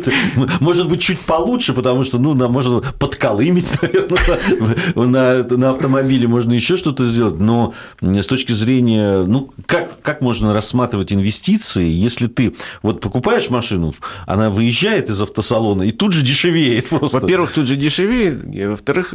Может 0.60 0.88
быть, 0.90 1.00
чуть 1.00 1.20
получше, 1.20 1.72
потому 1.72 2.04
что, 2.04 2.18
ну, 2.18 2.34
можно 2.34 2.82
подколымить, 2.98 3.70
наверное, 3.82 5.44
на, 5.46 5.56
на 5.56 5.70
автомобиле, 5.70 6.28
можно 6.28 6.52
еще 6.52 6.76
что-то 6.76 7.06
сделать. 7.06 7.38
Но 7.40 7.72
с 8.02 8.26
точки 8.26 8.52
зрения, 8.52 9.22
ну, 9.24 9.50
как, 9.64 10.02
как 10.02 10.20
можно 10.20 10.52
рассматривать 10.52 11.12
инвестиции, 11.12 11.88
если 11.88 12.26
ты 12.26 12.54
вот 12.82 13.00
покупаешь 13.00 13.29
машину, 13.50 13.94
она 14.26 14.50
выезжает 14.50 15.10
из 15.10 15.20
автосалона 15.20 15.82
и 15.82 15.92
тут 15.92 16.12
же 16.12 16.24
дешевеет 16.24 16.88
просто. 16.88 17.20
Во-первых, 17.20 17.52
тут 17.52 17.66
же 17.66 17.76
дешевеет, 17.76 18.42
во-вторых, 18.70 19.14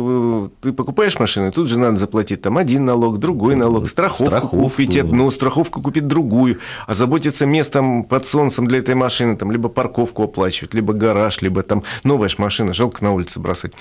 ты 0.62 0.72
покупаешь 0.74 1.20
машину, 1.20 1.52
тут 1.52 1.70
же 1.70 1.80
надо 1.80 1.98
заплатить 1.98 2.42
там 2.42 2.58
один 2.58 2.86
налог, 2.86 3.20
другой 3.20 3.56
налог, 3.56 3.88
страховку, 3.88 4.26
страховку 4.26 4.70
купить, 4.70 5.04
ну, 5.04 5.30
страховку 5.32 5.82
купить 5.82 6.08
другую, 6.08 6.60
озаботиться 6.88 7.46
местом 7.46 8.04
под 8.04 8.28
солнцем 8.28 8.68
для 8.68 8.80
этой 8.80 8.96
машины, 8.96 9.36
там, 9.36 9.52
либо 9.52 9.70
парковку 9.70 10.24
оплачивать, 10.24 10.74
либо 10.74 10.94
гараж, 10.94 11.42
либо 11.42 11.64
там 11.64 11.84
новая 12.04 12.30
ж 12.30 12.38
машина, 12.38 12.74
жалко 12.74 13.04
на 13.04 13.14
улице 13.14 13.40
бросать. 13.40 13.74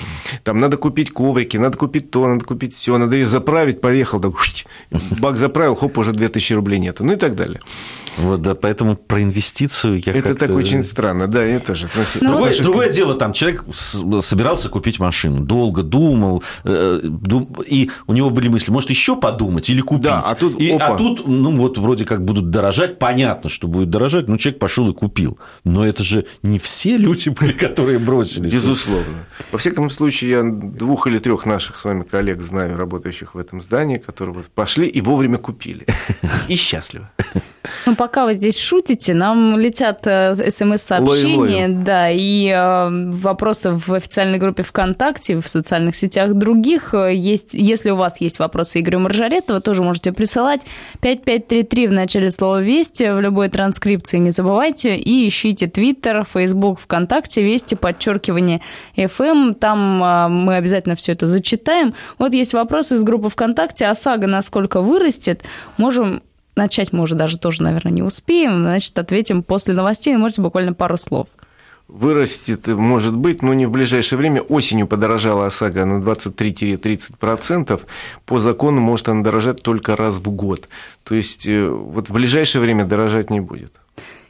Там 0.42 0.60
надо 0.60 0.76
купить 0.76 1.10
коврики, 1.10 1.56
надо 1.56 1.76
купить 1.76 2.10
то, 2.10 2.26
надо 2.26 2.44
купить 2.44 2.74
все, 2.74 2.98
надо 2.98 3.16
ее 3.16 3.26
заправить, 3.26 3.80
поехал, 3.80 4.18
да, 4.18 4.30
бак 5.20 5.36
заправил, 5.36 5.74
хоп, 5.74 5.98
уже 5.98 6.12
2000 6.12 6.52
рублей 6.54 6.78
нету, 6.78 7.04
ну 7.04 7.12
и 7.12 7.16
так 7.16 7.34
далее. 7.34 7.60
Вот, 8.16 8.42
да, 8.42 8.54
поэтому 8.54 8.96
про 8.96 9.22
инвестицию 9.22 10.02
я 10.04 10.12
Это 10.12 10.34
так 10.34 10.50
очень 10.50 10.84
странно, 10.84 11.26
да, 11.26 11.42
это 11.42 11.74
же. 11.74 11.88
Ну, 12.20 12.28
другое, 12.30 12.52
вот... 12.52 12.62
другое 12.62 12.90
дело, 12.90 13.14
там 13.14 13.32
человек 13.32 13.64
собирался 13.72 14.68
купить 14.68 14.98
машину, 14.98 15.40
долго 15.40 15.82
думал, 15.82 16.42
э, 16.64 17.00
дум... 17.02 17.54
и 17.66 17.90
у 18.06 18.12
него 18.12 18.30
были 18.30 18.48
мысли, 18.48 18.70
может, 18.70 18.90
еще 18.90 19.16
подумать 19.16 19.68
или 19.70 19.80
купить. 19.80 20.04
Да, 20.04 20.20
а 20.20 20.34
тут, 20.34 20.60
и, 20.60 20.70
а 20.70 20.96
тут, 20.96 21.26
ну, 21.26 21.56
вот 21.56 21.78
вроде 21.78 22.04
как 22.04 22.24
будут 22.24 22.50
дорожать, 22.50 22.98
понятно, 22.98 23.50
что 23.50 23.68
будет 23.68 23.90
дорожать, 23.90 24.28
но 24.28 24.36
человек 24.36 24.58
пошел 24.58 24.88
и 24.88 24.94
купил. 24.94 25.38
Но 25.64 25.86
это 25.86 26.02
же 26.02 26.26
не 26.42 26.58
все 26.58 26.96
люди 26.96 27.28
были, 27.28 27.52
которые 27.52 27.98
бросились. 27.98 28.52
Безусловно. 28.52 29.26
Во 29.52 29.58
всяком 29.58 29.90
случае, 29.90 30.30
я 30.30 30.42
двух 30.42 31.06
или 31.06 31.18
трех 31.18 31.46
наших 31.46 31.78
с 31.78 31.84
вами 31.84 32.02
коллег 32.02 32.42
знаю, 32.42 32.76
работающих 32.76 33.34
в 33.34 33.38
этом 33.38 33.60
здании, 33.60 33.98
которые 33.98 34.34
вот 34.34 34.46
пошли 34.46 34.86
и 34.86 35.00
вовремя 35.00 35.38
купили. 35.38 35.86
И 36.48 36.56
счастливы. 36.56 37.08
Ну, 37.86 37.96
пока 38.04 38.26
вы 38.26 38.34
здесь 38.34 38.60
шутите, 38.60 39.14
нам 39.14 39.58
летят 39.58 40.00
э, 40.04 40.34
смс-сообщения, 40.50 41.68
да, 41.68 42.10
и 42.10 42.52
э, 42.54 43.10
вопросы 43.12 43.70
в 43.70 43.94
официальной 43.94 44.36
группе 44.36 44.62
ВКонтакте, 44.62 45.40
в 45.40 45.48
социальных 45.48 45.96
сетях 45.96 46.34
других. 46.34 46.92
Э, 46.92 47.14
есть, 47.14 47.54
если 47.54 47.92
у 47.92 47.96
вас 47.96 48.20
есть 48.20 48.38
вопросы 48.38 48.80
Игорю 48.80 48.98
Маржаретова, 48.98 49.62
тоже 49.62 49.82
можете 49.82 50.12
присылать. 50.12 50.60
5533 51.00 51.88
в 51.88 51.92
начале 51.92 52.30
слова 52.30 52.60
«Вести» 52.60 53.04
в 53.04 53.22
любой 53.22 53.48
транскрипции, 53.48 54.18
не 54.18 54.32
забывайте, 54.32 54.96
и 54.96 55.26
ищите 55.26 55.66
Твиттер, 55.66 56.26
Фейсбук, 56.30 56.80
ВКонтакте, 56.80 57.42
Вести, 57.42 57.74
подчеркивание 57.74 58.60
FM, 58.96 59.54
там 59.54 60.44
мы 60.44 60.56
обязательно 60.56 60.94
все 60.94 61.12
это 61.12 61.26
зачитаем. 61.26 61.94
Вот 62.18 62.34
есть 62.34 62.52
вопросы 62.52 62.96
из 62.96 63.02
группы 63.02 63.30
ВКонтакте, 63.30 63.86
ОСАГО 63.86 64.26
насколько 64.26 64.82
вырастет, 64.82 65.42
можем 65.78 66.22
начать 66.56 66.92
мы 66.92 67.02
уже 67.02 67.14
даже 67.14 67.38
тоже, 67.38 67.62
наверное, 67.62 67.92
не 67.92 68.02
успеем. 68.02 68.62
Значит, 68.62 68.98
ответим 68.98 69.42
после 69.42 69.74
новостей. 69.74 70.16
Можете 70.16 70.42
буквально 70.42 70.74
пару 70.74 70.96
слов. 70.96 71.28
Вырастет, 71.86 72.66
может 72.66 73.14
быть, 73.14 73.42
но 73.42 73.52
не 73.52 73.66
в 73.66 73.70
ближайшее 73.70 74.18
время. 74.18 74.40
Осенью 74.40 74.86
подорожала 74.86 75.46
ОСАГО 75.46 75.84
на 75.84 76.02
23-30%. 76.02 77.82
По 78.24 78.38
закону 78.40 78.80
может 78.80 79.08
она 79.08 79.22
дорожать 79.22 79.62
только 79.62 79.94
раз 79.94 80.14
в 80.14 80.30
год. 80.30 80.68
То 81.02 81.14
есть 81.14 81.46
э, 81.46 81.68
вот 81.68 82.08
в 82.08 82.12
ближайшее 82.12 82.62
время 82.62 82.86
дорожать 82.86 83.28
не 83.28 83.40
будет. 83.40 83.74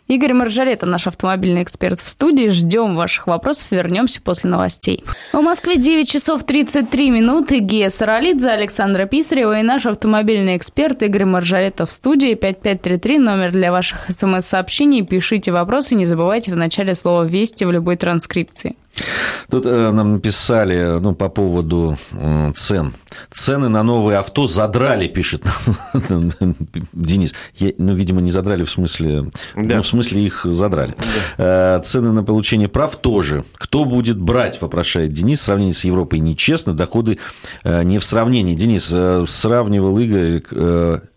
Игорь 0.07 0.35
Маржарета, 0.35 0.85
наш 0.85 1.07
автомобильный 1.07 1.63
эксперт 1.63 1.99
в 1.99 2.11
студии. 2.11 2.51
Ждем 2.51 2.95
ваших 2.95 3.27
вопросов. 3.27 3.69
Вернемся 3.71 4.21
после 4.21 4.51
новостей. 4.51 5.03
В 5.33 5.41
Москве 5.41 5.77
9 5.77 6.07
часов 6.07 6.45
33 6.45 7.11
минуты. 7.11 7.61
Гея 7.61 7.89
Саралидзе, 7.89 8.51
Александра 8.51 9.07
Писарева 9.07 9.61
и 9.61 9.63
наш 9.63 9.87
автомобильный 9.87 10.59
эксперт 10.59 11.03
Игорь 11.03 11.25
Маржарета 11.25 11.87
в 11.87 11.93
студии. 11.93 12.35
5533, 12.35 13.19
номер 13.19 13.53
для 13.53 13.73
ваших 13.73 14.11
смс-сообщений. 14.11 15.07
Пишите 15.07 15.53
вопросы, 15.53 15.95
не 15.95 16.05
забывайте 16.05 16.53
в 16.53 16.57
начале 16.57 16.95
слова 16.95 17.25
«Вести» 17.25 17.65
в 17.65 17.73
любой 17.73 17.97
транскрипции. 17.97 18.77
Тут 19.51 19.67
э, 19.67 19.91
нам 19.91 20.15
написали 20.15 20.99
ну, 21.01 21.15
по 21.15 21.29
поводу 21.29 21.97
э, 22.13 22.53
цен. 22.55 22.95
Цены 23.33 23.69
на 23.69 23.83
новые 23.83 24.19
авто 24.19 24.47
задрали, 24.47 25.09
пишет 25.09 25.43
Денис. 26.93 27.35
Я, 27.57 27.73
ну, 27.79 27.95
видимо, 27.95 28.21
не 28.21 28.31
задрали 28.31 28.65
в 28.65 28.71
смысле... 28.71 29.31
Да. 29.57 29.77
Ну, 29.77 29.83
в 29.83 29.87
смысле 29.87 30.25
их 30.25 30.47
задрали. 30.49 30.95
Да. 31.39 31.77
Э, 31.79 31.83
цены 31.83 32.13
на 32.13 32.23
получение 32.23 32.69
прав 32.69 32.97
тоже. 32.97 33.45
Кто 33.55 33.85
будет 33.85 34.19
брать, 34.19 34.61
вопрошает 34.61 35.13
Денис. 35.13 35.41
Сравнение 35.41 35.75
с 35.75 35.85
Европой 35.85 36.21
нечестно. 36.21 36.73
Доходы 36.73 37.19
не 37.65 37.99
в 37.99 38.05
сравнении. 38.05 38.55
Денис 38.55 38.85
сравнивал 39.31 39.99
Игорь 39.99 40.43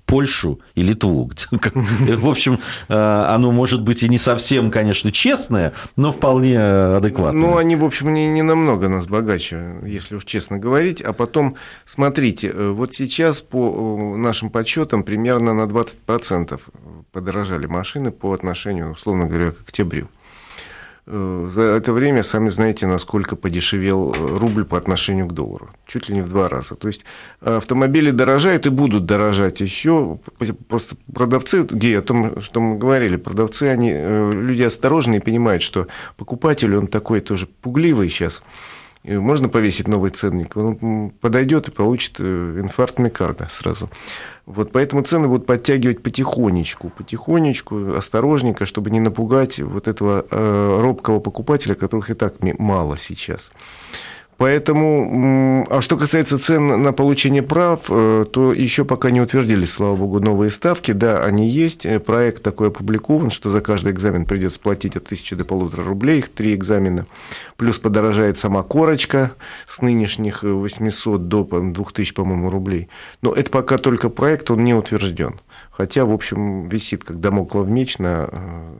Польшу 0.08 0.62
и 0.74 0.82
Литву. 0.82 1.30
В 1.52 2.28
общем, 2.28 2.60
э, 2.88 2.94
оно 2.96 3.52
может 3.52 3.82
быть 3.82 4.04
и 4.04 4.10
не 4.10 4.18
совсем, 4.18 4.72
конечно, 4.72 5.12
честное, 5.12 5.74
но 5.98 6.12
вполне 6.12 6.60
адекватное. 6.60 7.42
Ну, 7.42 7.58
они, 7.58 7.76
в 7.76 7.84
общем, 7.84 8.14
не, 8.14 8.28
не 8.28 8.42
намного 8.42 8.88
нас 8.88 9.06
богаче, 9.06 9.76
если 9.86 10.16
уж 10.16 10.24
честно 10.24 10.58
говорить. 10.58 11.02
А 11.02 11.12
потом, 11.12 11.56
смотрите, 11.86 12.48
э, 12.48 12.70
вот 12.70 12.94
сейчас 12.94 13.42
по 13.42 14.16
э, 14.16 14.18
нашим 14.18 14.50
подсчетам 14.50 15.04
примерно 15.04 15.54
на 15.54 15.64
20% 15.64 16.60
подорожали 17.12 17.66
машины 17.68 18.12
по 18.12 18.34
отношению, 18.34 18.92
условно 18.92 19.26
говоря, 19.26 19.52
к 19.52 19.62
октябрю. 19.62 20.08
Э, 21.10 21.50
за 21.50 21.62
это 21.62 21.94
время, 21.94 22.22
сами 22.22 22.50
знаете, 22.50 22.86
насколько 22.86 23.38
подешевел 23.38 24.14
э, 24.14 24.38
рубль 24.38 24.66
по 24.66 24.78
отношению 24.78 25.28
к 25.28 25.34
доллару. 25.34 25.70
Чуть 25.86 26.10
ли 26.10 26.16
не 26.16 26.22
в 26.22 26.28
два 26.28 26.50
раза. 26.50 26.76
То 26.76 26.88
есть 26.88 27.06
автомобили 27.40 28.12
дорожают 28.12 28.66
и 28.66 28.70
будут 28.70 29.06
дорожать 29.06 29.62
еще. 29.62 30.20
Просто 30.68 30.98
продавцы, 31.14 31.66
Гей, 31.72 31.98
о 31.98 32.02
том, 32.02 32.42
что 32.42 32.60
мы 32.60 32.78
говорили, 32.78 33.16
продавцы, 33.16 33.64
они 33.64 33.92
э, 33.94 34.32
люди 34.34 34.64
осторожные 34.64 35.22
и 35.22 35.24
понимают, 35.24 35.64
что 35.64 35.88
покупатель, 36.18 36.76
он 36.76 36.88
такой 36.88 37.22
тоже 37.22 37.48
пугливый 37.48 38.10
сейчас. 38.10 38.44
Можно 39.08 39.48
повесить 39.48 39.88
новый 39.88 40.12
ценник, 40.12 40.58
он 40.58 41.12
подойдет 41.22 41.70
и 41.70 41.72
получит 41.72 42.20
инфаркт 42.20 43.00
миокарда 43.00 43.48
сразу. 43.50 43.90
Вот 44.46 44.72
поэтому 44.72 45.02
цены 45.02 45.28
будут 45.28 45.46
подтягивать 45.46 46.04
потихонечку, 46.04 46.90
потихонечку, 46.90 47.96
осторожненько, 47.96 48.66
чтобы 48.66 48.90
не 48.90 49.00
напугать 49.00 49.60
вот 49.60 49.88
этого 49.88 50.26
э, 50.30 50.80
робкого 50.82 51.20
покупателя, 51.20 51.76
которых 51.76 52.10
и 52.10 52.14
так 52.14 52.36
мало 52.58 52.98
сейчас. 52.98 53.52
Поэтому, 54.38 55.66
а 55.70 55.82
что 55.82 55.98
касается 55.98 56.38
цен 56.38 56.82
на 56.82 56.94
получение 56.94 57.42
прав, 57.42 57.82
э, 57.90 58.26
то 58.32 58.54
еще 58.54 58.86
пока 58.86 59.10
не 59.10 59.20
утвердились, 59.20 59.72
слава 59.72 59.96
богу, 59.96 60.20
новые 60.20 60.52
ставки. 60.52 60.92
Да, 60.92 61.24
они 61.24 61.50
есть. 61.50 61.88
Э, 61.88 62.00
проект 62.00 62.44
такой 62.44 62.68
опубликован, 62.68 63.32
что 63.32 63.50
за 63.50 63.62
каждый 63.62 63.94
экзамен 63.94 64.26
придется 64.26 64.60
платить 64.60 64.96
от 64.96 65.06
1000 65.06 65.36
до 65.36 65.46
полутора 65.46 65.84
рублей, 65.84 66.20
их 66.20 66.30
три 66.30 66.54
экзамена. 66.54 67.08
Плюс 67.56 67.80
подорожает 67.80 68.38
сама 68.38 68.62
корочка 68.62 69.32
с 69.68 69.82
нынешних 69.82 70.44
800 70.44 71.28
до 71.28 71.44
2000, 71.44 72.14
по-моему, 72.14 72.52
рублей. 72.52 72.90
Но 73.24 73.34
это 73.34 73.50
пока 73.50 73.80
только 73.80 74.10
проект, 74.10 74.52
он 74.52 74.64
не 74.64 74.76
утвержден. 74.76 75.42
Хотя, 75.72 76.06
в 76.06 76.12
общем, 76.12 76.70
висит 76.70 77.04
как 77.04 77.20
домоклов 77.20 77.68
меч 77.68 77.98
на 77.98 78.30
э, 78.32 78.74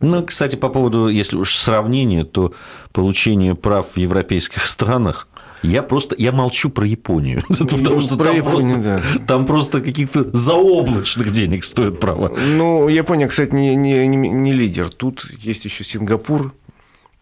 ну, 0.00 0.24
кстати, 0.24 0.56
по 0.56 0.68
поводу, 0.68 1.08
если 1.08 1.36
уж 1.36 1.54
сравнение, 1.54 2.24
то 2.24 2.52
получение 2.92 3.54
прав 3.54 3.92
в 3.94 3.96
европейских 3.96 4.66
странах 4.66 5.28
я 5.62 5.82
просто, 5.82 6.14
я 6.18 6.32
молчу 6.32 6.70
про 6.70 6.86
Японию, 6.86 7.42
потому 7.48 8.00
что 8.00 8.16
там, 8.16 8.36
Японию, 8.36 8.74
просто, 8.74 9.18
да. 9.18 9.24
там 9.26 9.46
просто 9.46 9.80
каких-то 9.80 10.36
заоблачных 10.36 11.30
денег 11.30 11.64
стоят 11.64 11.98
права. 11.98 12.28
Ну, 12.28 12.88
Япония, 12.88 13.26
кстати, 13.26 13.54
не, 13.54 13.74
не, 13.74 14.06
не 14.06 14.52
лидер. 14.52 14.90
Тут 14.90 15.26
есть 15.40 15.64
еще 15.64 15.82
Сингапур, 15.82 16.52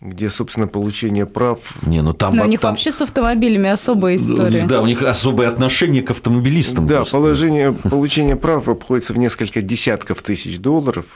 где, 0.01 0.29
собственно, 0.29 0.67
получение 0.67 1.25
прав... 1.25 1.59
Не, 1.83 2.03
ну 2.03 2.13
там... 2.13 2.35
Но 2.35 2.45
у 2.45 2.47
них 2.47 2.61
там... 2.61 2.73
вообще 2.73 2.93
с 2.93 3.01
автомобилями 3.01 3.71
особая 3.71 4.17
история. 4.17 4.67
Да, 4.67 4.83
у 4.83 4.87
них 4.87 5.03
особое 5.03 5.49
отношение 5.49 6.03
к 6.03 6.11
автомобилистам. 6.11 6.87
Да, 6.87 7.05
положение, 7.05 7.73
получение 7.73 8.37
прав 8.37 8.69
обходится 8.69 9.15
в 9.15 9.19
несколько 9.19 9.63
десятков 9.63 10.23
тысяч 10.23 10.59
долларов 10.59 11.07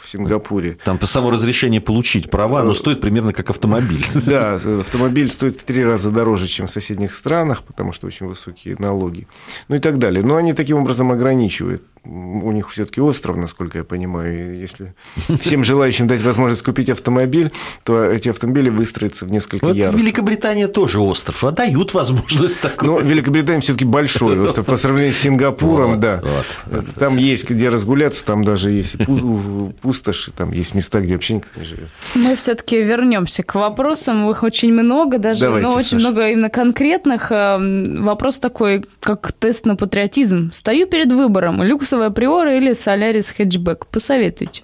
в 0.00 0.08
Сингапуре. 0.08 0.78
Там 0.84 0.98
по 0.98 1.06
само 1.06 1.30
разрешение 1.30 1.80
получить 1.80 2.30
права, 2.30 2.62
но 2.62 2.72
стоит 2.72 3.00
примерно 3.00 3.32
как 3.32 3.50
автомобиль. 3.50 4.06
Да, 4.26 4.54
автомобиль 4.54 5.30
стоит 5.30 5.60
в 5.60 5.64
три 5.64 5.84
раза 5.84 6.10
дороже, 6.10 6.48
чем 6.48 6.66
в 6.66 6.70
соседних 6.70 7.14
странах, 7.14 7.62
потому 7.62 7.92
что 7.92 8.06
очень 8.06 8.26
высокие 8.26 8.76
налоги. 8.78 9.28
Ну 9.68 9.76
и 9.76 9.78
так 9.78 9.98
далее. 9.98 10.24
Но 10.24 10.36
они 10.36 10.52
таким 10.52 10.78
образом 10.78 11.10
ограничивают 11.12 11.82
у 12.06 12.52
них 12.52 12.70
все-таки 12.70 13.00
остров, 13.00 13.36
насколько 13.36 13.78
я 13.78 13.84
понимаю. 13.84 14.58
Если 14.58 14.94
всем 15.40 15.64
желающим 15.64 16.06
дать 16.06 16.22
возможность 16.22 16.62
купить 16.62 16.88
автомобиль, 16.88 17.52
то 17.84 18.04
эти 18.04 18.28
автомобили 18.28 18.70
выстроятся 18.70 19.26
в 19.26 19.30
несколько 19.30 19.64
вот 19.66 19.76
ярусов. 19.76 20.00
Великобритания 20.00 20.68
тоже 20.68 21.00
остров, 21.00 21.42
а 21.44 21.50
дают 21.52 21.94
возможность 21.94 22.60
такой. 22.60 22.88
Но 22.88 22.98
Великобритания 23.00 23.60
все-таки 23.60 23.84
большой 23.84 24.38
остров 24.40 24.66
по 24.66 24.76
сравнению 24.76 25.12
с 25.12 25.18
Сингапуром, 25.18 25.92
Вот, 25.92 26.00
да. 26.00 26.22
вот. 26.66 26.86
Там 26.98 27.16
есть 27.16 27.48
где 27.50 27.68
разгуляться, 27.68 28.24
там 28.24 28.44
даже 28.44 28.70
есть 28.70 28.94
и 28.94 28.98
пу- 28.98 29.72
пустоши, 29.72 30.30
там 30.30 30.52
есть 30.52 30.74
места, 30.74 31.00
где 31.00 31.14
вообще 31.14 31.34
никто 31.34 31.48
не 31.58 31.64
живет. 31.66 31.88
Мы 32.14 32.36
все-таки 32.36 32.82
вернемся 32.82 33.42
к 33.42 33.54
вопросам. 33.54 34.30
Их 34.30 34.42
очень 34.42 34.72
много, 34.72 35.18
даже 35.18 35.40
Давайте, 35.42 35.68
ну, 35.68 35.74
очень 35.74 35.84
Саша. 35.98 36.10
много 36.10 36.28
именно 36.28 36.50
конкретных. 36.50 37.28
Эм, 37.30 38.04
Вопрос 38.04 38.38
такой, 38.38 38.84
как 39.00 39.32
тест 39.32 39.66
на 39.66 39.76
патриотизм. 39.76 40.50
Стою 40.52 40.86
перед 40.86 41.12
выбором: 41.12 41.62
люксовая 41.96 42.10
приора 42.10 42.56
или 42.56 42.74
солярис 42.74 43.30
хэтчбэк. 43.30 43.86
Посоветуйте. 43.86 44.62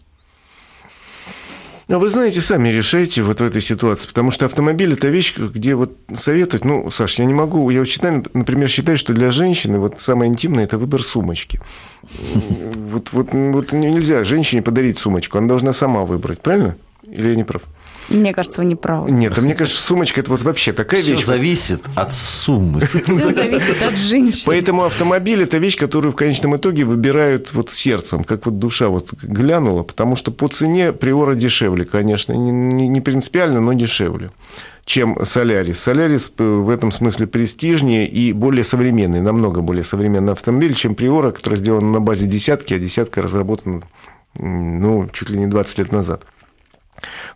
А 1.89 1.99
вы 1.99 2.09
знаете, 2.09 2.41
сами 2.41 2.69
решайте 2.69 3.23
вот 3.23 3.41
в 3.41 3.45
этой 3.45 3.61
ситуации, 3.61 4.09
потому 4.09 4.31
что 4.31 4.47
автомобиль– 4.47 4.93
это 4.95 5.09
вещь, 5.09 5.37
где 5.37 5.75
вот 5.75 5.97
советовать, 6.15 6.65
ну, 6.65 6.91
Саш, 6.91 7.19
я 7.19 7.25
не 7.25 7.35
могу, 7.35 7.69
я 7.71 7.85
считаю, 7.85 8.25
например, 8.35 8.69
считаю, 8.69 8.97
что 8.97 9.13
для 9.13 9.31
женщины 9.31 9.79
вот 9.79 10.01
самое 10.01 10.31
интимное– 10.31 10.65
это 10.67 10.79
выбор 10.79 11.03
сумочки. 11.03 11.61
Вот, 12.03 13.13
вот, 13.13 13.29
вот 13.33 13.73
нельзя 13.73 14.25
женщине 14.25 14.63
подарить 14.63 15.01
сумочку, 15.01 15.39
она 15.39 15.49
должна 15.49 15.73
сама 15.73 16.05
выбрать, 16.05 16.41
правильно? 16.41 16.77
Или 17.03 17.31
я 17.31 17.37
не 17.37 17.45
прав? 17.45 17.63
Мне 18.13 18.33
кажется, 18.35 18.61
вы 18.61 18.67
не 18.67 18.77
правы. 18.77 19.11
Нет, 19.11 19.37
а 19.37 19.41
мне 19.41 19.55
кажется, 19.55 19.83
сумочка– 19.83 20.21
это 20.23 20.31
вот 20.31 20.43
вообще 20.43 20.73
такая 20.73 21.01
Все 21.01 21.15
вещь. 21.15 21.25
зависит 21.25 21.83
от 21.95 22.15
суммы. 22.15 22.81
Все 23.05 23.33
зависит 23.33 23.83
от 23.83 23.97
женщины. 23.97 24.45
Поэтому 24.47 24.85
автомобиль– 24.85 25.43
это 25.45 25.59
вещь, 25.59 25.77
которую 25.77 26.13
в 26.13 26.17
конечном 26.17 26.57
итоге 26.57 26.85
выбирают 26.85 27.53
вот 27.53 27.71
сердцем, 27.71 28.25
как 28.25 28.47
вот 28.47 28.59
душа 28.59 28.89
вот 28.89 29.13
глянула, 29.23 29.83
потому 29.83 30.17
что 30.17 30.31
по 30.31 30.49
цене 30.49 30.93
Приора 30.93 31.35
дешевле, 31.35 31.85
конечно, 31.85 32.33
не, 32.33 32.51
не- 32.51 32.89
не 32.89 33.01
принципиально, 33.01 33.61
но 33.61 33.73
дешевле 33.73 34.31
чем 34.85 35.25
Солярис. 35.25 35.79
Солярис 35.79 36.33
э, 36.39 36.43
в 36.43 36.69
этом 36.69 36.91
смысле 36.91 37.29
престижнее 37.29 38.09
и 38.09 38.33
более 38.33 38.65
современный, 38.65 39.21
намного 39.21 39.61
более 39.61 39.85
современный 39.85 40.33
автомобиль, 40.33 40.75
чем 40.75 40.97
Приора, 40.97 41.31
который 41.31 41.55
сделан 41.55 41.93
на 41.93 42.01
базе 42.01 42.27
десятки, 42.27 42.75
а 42.75 42.81
десятка 42.81 43.23
разработана 43.23 43.83
ну, 44.39 45.09
чуть 45.13 45.31
ли 45.31 45.39
не 45.39 45.47
20 45.47 45.79
лет 45.79 45.93
назад. 45.93 46.25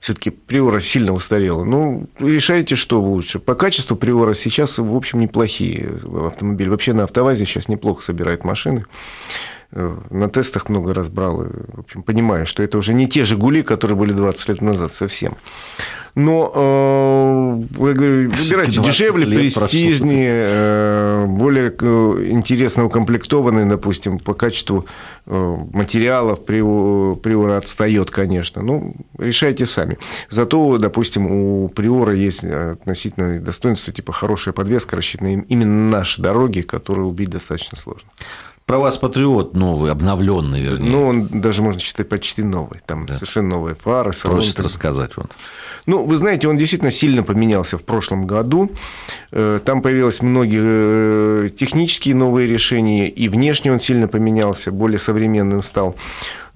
Все-таки 0.00 0.30
Приора 0.30 0.80
сильно 0.80 1.12
устарела. 1.12 1.64
Ну, 1.64 2.08
решайте, 2.18 2.74
что 2.74 3.00
лучше. 3.00 3.38
По 3.38 3.54
качеству 3.54 3.96
Приора 3.96 4.34
сейчас, 4.34 4.78
в 4.78 4.94
общем, 4.94 5.20
неплохие 5.20 5.92
автомобили. 6.26 6.68
Вообще 6.68 6.92
на 6.92 7.04
автовазе 7.04 7.44
сейчас 7.44 7.68
неплохо 7.68 8.02
собирают 8.02 8.44
машины. 8.44 8.84
Э, 9.72 9.96
На 10.10 10.28
тестах 10.28 10.68
много 10.68 10.94
раз 10.94 11.08
брал. 11.08 11.42
и, 11.42 11.48
В 11.76 11.80
общем, 11.80 12.02
понимаю, 12.02 12.46
что 12.46 12.62
это 12.62 12.78
уже 12.78 12.94
не 12.94 13.08
те 13.08 13.24
«Жигули», 13.24 13.62
которые 13.62 13.96
были 13.98 14.12
20 14.12 14.48
лет 14.48 14.62
назад 14.62 14.92
совсем. 14.92 15.36
Но 16.14 16.50
э, 16.54 17.62
говорю, 17.78 18.30
выбирайте 18.30 18.72
20 18.72 18.82
дешевле, 18.82 19.26
престижнее, 19.38 20.30
э, 20.32 21.26
более 21.28 21.68
интересно 22.32 22.84
укомплектованные, 22.86 23.66
допустим, 23.66 24.18
по 24.18 24.32
качеству 24.34 24.86
материалов 25.26 26.38
Прио- 26.46 27.16
Приора 27.16 27.56
отстает, 27.58 28.10
конечно. 28.10 28.62
Ну, 28.62 28.94
решайте 29.18 29.66
сами. 29.66 29.98
Зато, 30.30 30.78
допустим, 30.78 31.26
у 31.26 31.68
Приора 31.68 32.14
есть 32.14 32.44
относительно 32.44 33.38
достоинства, 33.40 33.92
типа 33.92 34.12
хорошая 34.12 34.54
подвеска, 34.54 34.96
рассчитанная 34.96 35.32
им- 35.34 35.40
именно 35.48 35.90
на 35.90 35.98
наши 35.98 36.22
дороги, 36.22 36.60
которые 36.62 37.06
убить 37.06 37.30
достаточно 37.30 37.76
сложно. 37.76 38.08
Про 38.66 38.78
вас 38.80 38.98
патриот 38.98 39.54
новый, 39.54 39.92
обновленный, 39.92 40.60
вернее. 40.60 40.90
Ну, 40.90 41.06
он 41.06 41.28
даже 41.28 41.62
можно 41.62 41.78
считать 41.80 42.08
почти 42.08 42.42
новый. 42.42 42.80
Там 42.84 43.06
совершенно 43.06 43.50
новые 43.50 43.76
фары, 43.76 44.12
салон. 44.12 44.38
Просит 44.38 44.56
там- 44.56 44.64
рассказать. 44.64 45.12
Вот. 45.16 45.30
Ну, 45.86 46.04
вы 46.04 46.16
знаете, 46.16 46.48
он 46.48 46.56
действительно 46.56 46.90
сильно 46.90 47.22
поменялся 47.22 47.78
в 47.78 47.84
прошлом 47.84 48.26
году. 48.26 48.68
Э, 49.30 49.60
Там 49.64 49.82
появилось 49.82 50.20
многие 50.20 51.44
э, 51.46 51.48
технические 51.56 52.16
новые 52.16 52.48
решения, 52.48 53.08
и 53.08 53.28
внешне 53.28 53.70
он 53.72 53.78
сильно 53.78 54.08
поменялся, 54.08 54.72
более 54.72 54.98
современным 54.98 55.62
стал. 55.62 55.94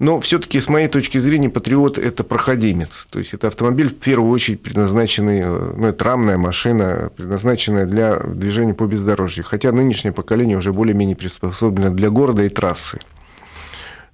Но 0.01 0.19
все-таки, 0.19 0.59
с 0.59 0.67
моей 0.67 0.87
точки 0.87 1.19
зрения, 1.19 1.47
Патриот– 1.47 1.97
это 1.99 2.23
проходимец. 2.23 3.05
То 3.11 3.19
есть, 3.19 3.35
это 3.35 3.49
автомобиль, 3.49 3.89
в 3.89 3.97
первую 3.97 4.31
очередь, 4.31 4.59
предназначенный, 4.63 5.41
э, 5.41 5.73
ну, 5.77 5.85
это 5.85 6.03
рамная 6.03 6.39
машина, 6.39 7.11
предназначенная 7.15 7.85
для 7.85 8.19
движения 8.19 8.73
по 8.73 8.87
бездорожью. 8.87 9.43
Хотя 9.43 9.71
нынешнее 9.71 10.11
поколение 10.11 10.57
уже 10.57 10.73
более-менее 10.73 11.15
приспособлено 11.15 11.91
для 11.91 12.09
города 12.09 12.41
и 12.41 12.49
трассы. 12.49 12.97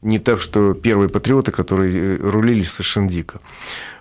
Не 0.01 0.19
так, 0.19 0.41
что 0.41 0.73
первые 0.73 1.07
патриоты, 1.07 1.53
которые 1.53 2.17
э, 2.17 2.17
рулили 2.17 2.63
совершенно 2.63 3.07
дико. 3.07 3.39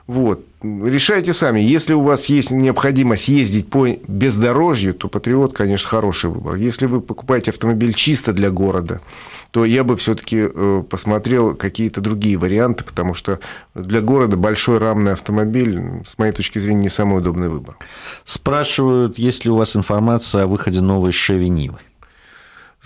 Вот. 0.09 0.45
Решайте 0.85 1.33
сами. 1.33 1.61
Если 1.61 1.95
у 1.95 2.03
вас 2.03 2.27
есть 2.27 2.51
необходимость 2.51 3.29
ездить 3.29 3.69
по 3.69 3.89
бездорожью, 3.89 4.95
то 4.95 5.09
Патриот, 5.09 5.53
конечно, 5.53 5.89
хороший 5.89 6.31
выбор. 6.31 6.55
Если 6.57 6.87
вы 6.87 7.01
покупаете 7.01 7.51
автомобиль 7.51 7.95
чисто 7.95 8.33
для 8.33 8.51
города, 8.51 9.01
то 9.51 9.65
я 9.65 9.85
бы 9.85 9.97
все-таки 9.97 10.49
посмотрел 10.91 11.55
какие-то 11.55 12.01
другие 12.01 12.37
варианты, 12.37 12.85
потому 12.85 13.15
что 13.15 13.41
для 13.75 14.01
города 14.01 14.37
большой 14.37 14.79
рамный 14.79 15.13
автомобиль, 15.13 15.81
с 16.07 16.19
моей 16.19 16.33
точки 16.33 16.59
зрения, 16.59 16.83
не 16.83 16.89
самый 16.91 17.19
удобный 17.19 17.49
выбор. 17.49 17.77
Спрашивают, 18.25 19.19
есть 19.19 19.45
ли 19.45 19.51
у 19.51 19.57
вас 19.57 19.77
информация 19.77 20.45
о 20.45 20.47
выходе 20.47 20.81
новой 20.81 21.13
Шеви? 21.13 21.71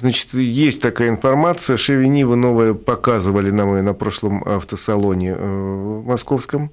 Значит, 0.00 0.32
есть 0.32 0.80
такая 0.80 1.10
информация. 1.10 1.76
Шеви 1.76 2.08
Нива 2.08 2.34
новая 2.34 2.72
показывали 2.72 3.50
нам 3.50 3.76
ее 3.76 3.82
на 3.82 3.92
прошлом 3.92 4.42
автосалоне 4.44 5.34
э, 5.36 6.02
московском. 6.06 6.70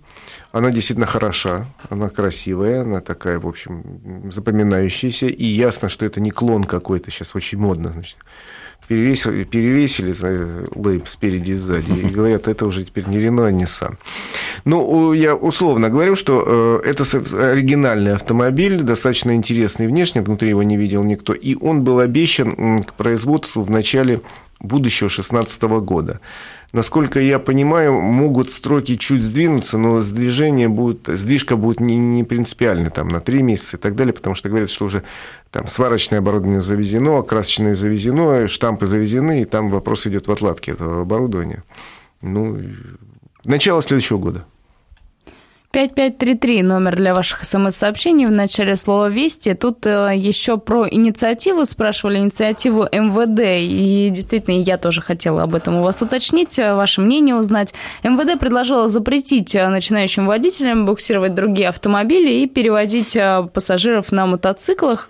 Она 0.54 0.72
действительно 0.72 1.08
хороша, 1.08 1.68
она 1.90 2.08
красивая, 2.08 2.84
она 2.84 3.02
такая, 3.02 3.40
в 3.40 3.46
общем, 3.46 4.32
запоминающаяся. 4.32 5.28
И 5.28 5.44
ясно, 5.44 5.90
что 5.90 6.06
это 6.06 6.22
не 6.22 6.32
клон 6.32 6.63
какой-то, 6.63 7.12
сейчас 7.12 7.36
очень 7.36 7.58
модно. 7.58 7.92
Значит. 7.92 8.18
Перевесили, 8.88 9.43
перевесили 9.43 10.15
э, 10.21 10.65
лейб 10.76 11.08
спереди 11.08 11.52
и 11.52 11.56
сзади 11.56 11.91
и 11.91 12.06
говорят, 12.06 12.47
это 12.47 12.65
уже 12.65 12.86
теперь 12.86 13.08
не 13.08 13.19
Рено, 13.19 13.47
а 13.47 13.52
Nissan. 13.52 13.95
Ну, 14.65 15.13
я 15.13 15.36
условно 15.36 15.89
говорю, 15.89 16.15
что 16.15 16.82
э, 16.84 16.89
это 16.89 17.04
оригинальный 17.52 18.13
автомобиль, 18.13 18.82
достаточно 18.82 19.36
интересный 19.36 19.88
внешне, 19.88 20.21
внутри 20.21 20.50
его 20.50 20.63
не 20.63 20.78
видел 20.78 21.04
никто, 21.04 21.34
и 21.34 21.56
он 21.56 21.84
был 21.84 22.00
обещан 22.00 22.84
к 22.84 22.93
производству 22.93 23.63
в 23.63 23.69
начале 23.69 24.21
будущего 24.60 25.10
2016 25.10 25.62
года. 25.63 26.19
Насколько 26.73 27.21
я 27.21 27.39
понимаю, 27.39 27.93
могут 27.93 28.51
строки 28.51 28.97
чуть 28.97 29.23
сдвинуться, 29.23 29.77
но 29.77 30.01
сдвижение 30.01 30.67
будет, 30.67 31.08
сдвижка 31.08 31.56
будет 31.56 31.80
не, 31.80 31.97
не 31.97 32.23
принципиальной, 32.25 32.89
там, 32.89 33.08
на 33.08 33.21
3 33.21 33.41
месяца 33.41 33.77
и 33.77 33.80
так 33.80 33.95
далее, 33.95 34.13
потому 34.13 34.36
что 34.36 34.49
говорят, 34.49 34.69
что 34.69 34.86
уже 34.86 35.03
там 35.49 35.67
сварочное 35.67 36.19
оборудование 36.19 36.60
завезено, 36.60 37.19
окрасочное 37.19 37.73
завезено, 37.73 38.49
штампы 38.49 38.86
завезены, 38.86 39.41
и 39.41 39.45
там 39.45 39.69
вопрос 39.69 40.08
идет 40.08 40.27
в 40.27 40.32
отладке 40.32 40.71
этого 40.71 41.03
оборудования. 41.03 41.63
Ну, 42.21 42.60
начало 43.45 43.82
следующего 43.82 44.17
года. 44.17 44.45
5533 45.71 46.63
номер 46.63 46.95
для 46.95 47.13
ваших 47.13 47.43
смс-сообщений 47.43 48.25
в 48.25 48.32
начале 48.32 48.77
слова 48.77 49.10
«Вести». 49.10 49.53
Тут 49.53 49.86
э, 49.86 50.13
еще 50.15 50.58
про 50.58 50.88
инициативу 50.89 51.65
спрашивали, 51.65 52.19
инициативу 52.19 52.84
МВД. 52.84 53.41
И 53.60 54.10
действительно, 54.10 54.62
я 54.62 54.77
тоже 54.77 55.01
хотела 55.01 55.43
об 55.43 55.56
этом 55.56 55.75
у 55.75 55.84
вас 55.84 56.01
уточнить, 56.01 56.58
э, 56.58 56.73
ваше 56.73 57.01
мнение 57.01 57.36
узнать. 57.36 57.73
МВД 58.03 58.39
предложила 58.39 58.88
запретить 58.88 59.56
э, 59.56 59.67
начинающим 59.67 60.25
водителям 60.25 60.86
буксировать 60.86 61.36
другие 61.36 61.67
автомобили 61.67 62.32
и 62.32 62.47
переводить 62.47 63.15
э, 63.17 63.47
пассажиров 63.53 64.13
на 64.13 64.25
мотоциклах. 64.25 65.10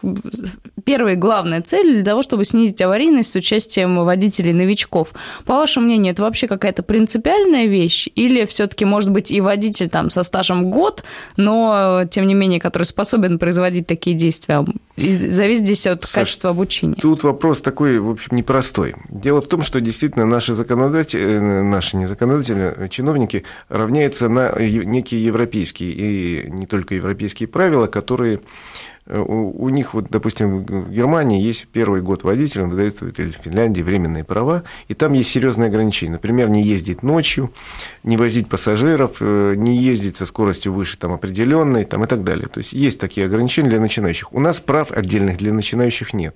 Первая 0.87 1.15
и 1.15 1.17
главная 1.17 1.61
цель 1.61 1.95
для 1.95 2.05
того, 2.05 2.23
чтобы 2.23 2.45
снизить 2.45 2.81
аварийность 2.81 3.29
с 3.29 3.35
участием 3.35 4.05
водителей-новичков. 4.05 5.09
По 5.43 5.55
вашему 5.55 5.85
мнению, 5.85 6.13
это 6.13 6.21
вообще 6.21 6.47
какая-то 6.47 6.81
принципиальная 6.81 7.65
вещь? 7.65 8.07
Или 8.15 8.45
все-таки, 8.45 8.85
может 8.85 9.11
быть, 9.11 9.29
и 9.29 9.41
водитель 9.41 9.89
там 9.89 10.09
со 10.09 10.23
стажем 10.23 10.71
год, 10.71 11.03
но, 11.35 12.05
тем 12.09 12.25
не 12.25 12.35
менее, 12.35 12.61
который 12.61 12.83
способен 12.83 13.37
производить 13.37 13.85
такие 13.85 14.15
действия. 14.15 14.65
И 14.95 15.29
зависит 15.29 15.65
здесь 15.65 15.87
от 15.87 16.05
Саш, 16.05 16.21
качества 16.21 16.51
обучения. 16.51 16.95
Тут 16.95 17.21
вопрос 17.23 17.59
такой, 17.59 17.99
в 17.99 18.09
общем, 18.09 18.37
непростой. 18.37 18.95
Дело 19.09 19.41
в 19.41 19.47
том, 19.47 19.63
что 19.63 19.81
действительно 19.81 20.25
наши 20.25 20.55
законодатели, 20.55 21.37
наши 21.37 21.97
не 21.97 22.05
законодатели, 22.05 22.87
чиновники 22.87 23.43
равняются 23.67 24.29
на 24.29 24.57
некие 24.57 25.21
европейские 25.21 25.91
и 25.91 26.49
не 26.49 26.65
только 26.65 26.95
европейские 26.95 27.49
правила, 27.49 27.87
которые 27.87 28.39
Э, 29.09 29.19
у, 29.19 29.69
них, 29.69 29.93
вот, 29.93 30.07
допустим, 30.09 30.65
в 30.65 30.91
Германии 30.91 31.41
есть 31.41 31.67
первый 31.67 32.01
год 32.01 32.23
водителям, 32.23 32.69
выдают 32.69 33.01
или 33.01 33.31
в 33.31 33.37
Финляндии 33.37 33.81
временные 33.81 34.23
права, 34.23 34.63
и 34.87 34.93
там 34.93 35.13
есть 35.13 35.29
серьезные 35.29 35.67
ограничения. 35.67 36.13
Например, 36.13 36.49
не 36.49 36.61
ездить 36.63 37.03
ночью, 37.03 37.51
не 38.03 38.17
возить 38.17 38.49
пассажиров, 38.49 39.17
э, 39.21 39.53
не 39.55 39.77
ездить 39.77 40.17
со 40.17 40.25
скоростью 40.25 40.73
выше 40.73 40.97
там, 40.97 41.13
определенной 41.13 41.85
там, 41.85 42.03
и 42.03 42.07
так 42.07 42.23
далее. 42.23 42.47
То 42.47 42.59
есть 42.59 42.73
есть 42.73 42.99
такие 42.99 43.27
ограничения 43.27 43.69
для 43.69 43.79
начинающих. 43.79 44.33
У 44.33 44.39
нас 44.39 44.59
прав 44.59 44.91
отдельных 44.91 45.37
для 45.37 45.53
начинающих 45.53 46.13
нет. 46.13 46.35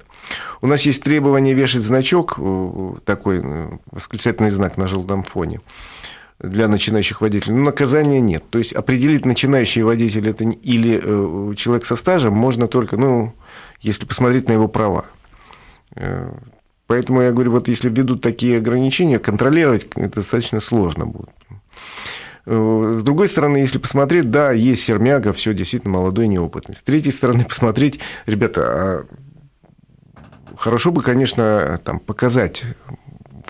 У 0.61 0.67
нас 0.67 0.83
есть 0.83 1.03
требование 1.03 1.53
вешать 1.53 1.81
значок, 1.81 2.35
э, 2.37 2.93
такой 3.05 3.43
восклицательный 3.91 4.51
знак 4.51 4.77
на 4.77 4.87
желтом 4.87 5.23
фоне 5.23 5.59
для 6.43 6.67
начинающих 6.67 7.21
водителей, 7.21 7.55
но 7.55 7.65
наказания 7.65 8.19
нет. 8.19 8.43
То 8.49 8.57
есть 8.57 8.73
определить 8.73 9.25
начинающий 9.25 9.83
водитель 9.83 10.27
это 10.29 10.43
или 10.43 10.99
э, 11.01 11.55
человек 11.55 11.85
со 11.85 11.95
стажем 11.95 12.33
можно 12.33 12.67
только, 12.67 12.97
ну, 12.97 13.33
если 13.79 14.05
посмотреть 14.05 14.47
на 14.47 14.53
его 14.53 14.67
права. 14.67 15.05
Э, 15.95 16.31
поэтому 16.87 17.21
я 17.21 17.31
говорю, 17.31 17.51
вот 17.51 17.67
если 17.67 17.89
введут 17.89 18.21
такие 18.21 18.57
ограничения, 18.57 19.19
контролировать 19.19 19.87
это 19.95 20.15
достаточно 20.15 20.59
сложно 20.59 21.05
будет. 21.05 21.29
Э, 22.45 22.95
с 22.97 23.03
другой 23.03 23.27
стороны, 23.27 23.57
если 23.57 23.77
посмотреть, 23.77 24.31
да, 24.31 24.51
есть 24.51 24.83
сермяга, 24.83 25.33
все 25.33 25.53
действительно 25.53 25.93
молодой 25.93 26.27
неопытный. 26.27 26.75
С 26.75 26.81
третьей 26.81 27.11
стороны, 27.11 27.45
посмотреть, 27.49 27.99
ребята, 28.25 28.61
а 28.63 29.05
хорошо 30.57 30.91
бы, 30.91 31.01
конечно, 31.01 31.79
там, 31.83 31.99
показать 31.99 32.63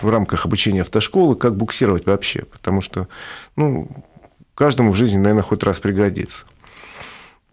в 0.02 0.10
рамках 0.10 0.46
обучения 0.46 0.82
автошколы, 0.82 1.36
как 1.36 1.56
буксировать 1.56 2.06
вообще, 2.06 2.42
потому 2.42 2.80
что 2.80 3.08
ну, 3.56 3.88
каждому 4.54 4.92
в 4.92 4.96
жизни, 4.96 5.18
наверное, 5.18 5.42
хоть 5.42 5.62
раз 5.62 5.80
пригодится. 5.80 6.46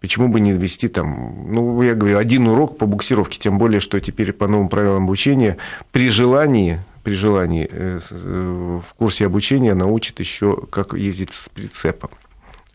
Почему 0.02 0.30
бы 0.30 0.40
не 0.40 0.54
ввести 0.54 0.88
там, 0.88 1.52
ну, 1.54 1.82
я 1.82 1.94
говорю, 1.94 2.18
один 2.18 2.48
урок 2.48 2.78
по 2.78 2.86
буксировке, 2.86 3.38
тем 3.38 3.58
более, 3.58 3.82
что 3.82 4.00
теперь 4.00 4.32
по 4.32 4.48
новым 4.48 4.70
правилам 4.70 5.04
обучения 5.04 5.58
при 5.92 6.10
желании, 6.10 6.82
при 7.04 7.16
желании 7.16 7.68
э, 7.70 8.00
э, 8.10 8.80
в 8.82 8.94
курсе 8.94 9.26
обучения 9.26 9.74
научат 9.74 10.20
еще, 10.20 10.56
как 10.70 10.94
ездить 10.94 11.34
с 11.34 11.50
прицепом. 11.50 12.12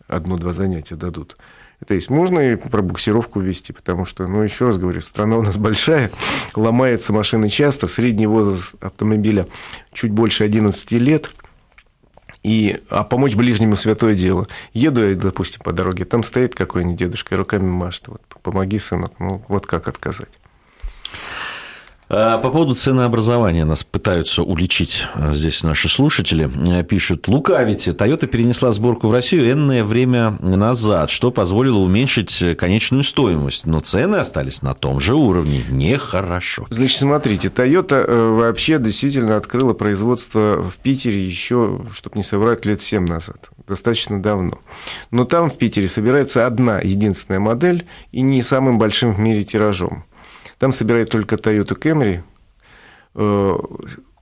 Одно-два 0.07 0.53
занятия 0.53 0.95
дадут. 0.95 1.35
То 1.87 1.93
есть 1.93 2.09
можно 2.09 2.39
и 2.39 2.55
про 2.55 2.81
буксировку 2.81 3.39
ввести, 3.39 3.73
потому 3.73 4.05
что, 4.05 4.27
ну, 4.27 4.41
еще 4.41 4.67
раз 4.67 4.77
говорю, 4.77 5.01
страна 5.01 5.37
у 5.37 5.43
нас 5.43 5.57
большая, 5.57 6.11
ломаются 6.55 7.13
машины 7.13 7.49
часто, 7.49 7.87
средний 7.87 8.27
возраст 8.27 8.73
автомобиля 8.81 9.47
чуть 9.93 10.11
больше 10.11 10.43
11 10.43 10.91
лет, 10.93 11.31
и, 12.43 12.79
а 12.89 13.03
помочь 13.03 13.35
ближнему 13.35 13.75
святое 13.75 14.15
дело. 14.15 14.47
Еду 14.73 15.07
я, 15.07 15.15
допустим, 15.15 15.61
по 15.63 15.73
дороге, 15.73 16.05
там 16.05 16.23
стоит 16.23 16.55
какой-нибудь 16.55 16.97
дедушка 16.97 17.35
и 17.35 17.37
руками 17.37 17.67
машет, 17.67 18.07
вот, 18.07 18.21
помоги, 18.41 18.79
сынок, 18.79 19.13
ну, 19.19 19.43
вот 19.47 19.65
как 19.65 19.87
отказать. 19.87 20.29
А, 22.07 22.37
по 22.37 22.51
поводу 22.51 22.75
ценообразования 22.75 23.65
нас 23.65 23.83
пытаются 23.83 24.43
уличить 24.43 25.05
а, 25.15 25.33
здесь 25.33 25.63
наши 25.63 25.89
слушатели. 25.89 26.49
А, 26.69 26.83
пишут, 26.83 27.27
лукавите, 27.27 27.91
Toyota 27.91 28.27
перенесла 28.27 28.71
сборку 28.71 29.07
в 29.07 29.13
Россию 29.13 29.51
энное 29.51 29.83
время 29.83 30.37
назад, 30.39 31.09
что 31.09 31.31
позволило 31.31 31.79
уменьшить 31.79 32.57
конечную 32.57 33.03
стоимость, 33.03 33.65
но 33.65 33.79
цены 33.79 34.17
остались 34.17 34.61
на 34.61 34.75
том 34.75 34.99
же 34.99 35.15
уровне. 35.15 35.63
Нехорошо. 35.69 36.67
Значит, 36.69 36.99
смотрите, 36.99 37.47
Toyota 37.47 38.05
э, 38.05 38.29
вообще 38.29 38.77
действительно 38.77 39.37
открыла 39.37 39.73
производство 39.73 40.61
в 40.61 40.77
Питере 40.77 41.25
еще, 41.25 41.81
чтобы 41.91 42.17
не 42.17 42.23
соврать, 42.23 42.65
лет 42.65 42.81
7 42.81 43.05
назад. 43.05 43.49
Достаточно 43.67 44.21
давно. 44.21 44.59
Но 45.09 45.25
там 45.25 45.49
в 45.49 45.57
Питере 45.57 45.87
собирается 45.87 46.45
одна 46.45 46.79
единственная 46.79 47.39
модель 47.39 47.87
и 48.11 48.21
не 48.21 48.43
самым 48.43 48.77
большим 48.77 49.11
в 49.11 49.19
мире 49.19 49.43
тиражом. 49.43 50.05
Там 50.59 50.73
собирают 50.73 51.09
только 51.09 51.35
Toyota 51.35 51.77
Camry. 51.79 52.21
Э, 53.15 53.57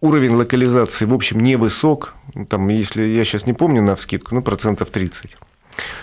уровень 0.02 0.36
локализации, 0.36 1.06
в 1.06 1.14
общем, 1.14 1.40
невысок. 1.40 2.14
Там, 2.50 2.68
если 2.70 3.04
я 3.04 3.26
сейчас 3.26 3.46
не 3.46 3.54
помню 3.54 3.82
на 3.82 3.96
вскидку, 3.96 4.36
ну, 4.36 4.42
процентов 4.42 4.92
30. 4.92 5.38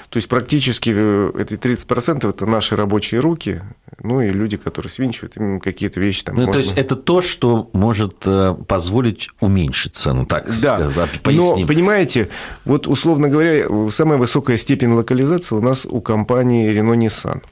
То 0.08 0.16
есть 0.16 0.28
практически 0.28 0.92
э, 0.92 1.32
эти 1.38 1.54
30% 1.54 2.28
это 2.28 2.46
наши 2.46 2.74
рабочие 2.74 3.20
руки, 3.20 3.62
ну 4.02 4.20
и 4.20 4.30
люди, 4.30 4.56
которые 4.56 4.90
свинчивают 4.90 5.36
им 5.36 5.60
какие-то 5.60 6.00
вещи. 6.00 6.24
Там 6.24 6.34
ну, 6.34 6.46
можно... 6.46 6.54
То 6.54 6.58
есть 6.58 6.76
это 6.76 6.96
то, 6.96 7.20
что 7.20 7.70
может 7.72 8.16
э, 8.26 8.56
позволить 8.66 9.28
уменьшить 9.40 9.94
цену, 9.94 10.26
так 10.26 10.46
да. 10.60 10.90
скажем, 10.90 11.08
поясним. 11.22 11.60
Но, 11.60 11.66
понимаете, 11.66 12.28
вот 12.64 12.88
условно 12.88 13.28
говоря, 13.28 13.66
самая 13.90 14.18
высокая 14.18 14.56
степень 14.56 14.90
локализации 14.92 15.54
у 15.54 15.60
нас 15.60 15.86
у 15.88 16.00
компании 16.00 16.72
Renault 16.72 16.98
Nissan. 16.98 17.42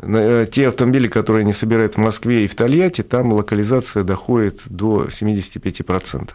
Э, 0.00 0.46
те 0.50 0.68
автомобили, 0.68 1.08
которые 1.08 1.42
они 1.42 1.52
собирают 1.52 1.94
в 1.94 1.98
Москве 1.98 2.44
и 2.44 2.48
в 2.48 2.54
Тольятти, 2.54 3.02
там 3.02 3.32
локализация 3.32 4.04
доходит 4.04 4.62
до 4.66 5.04
75%. 5.04 6.30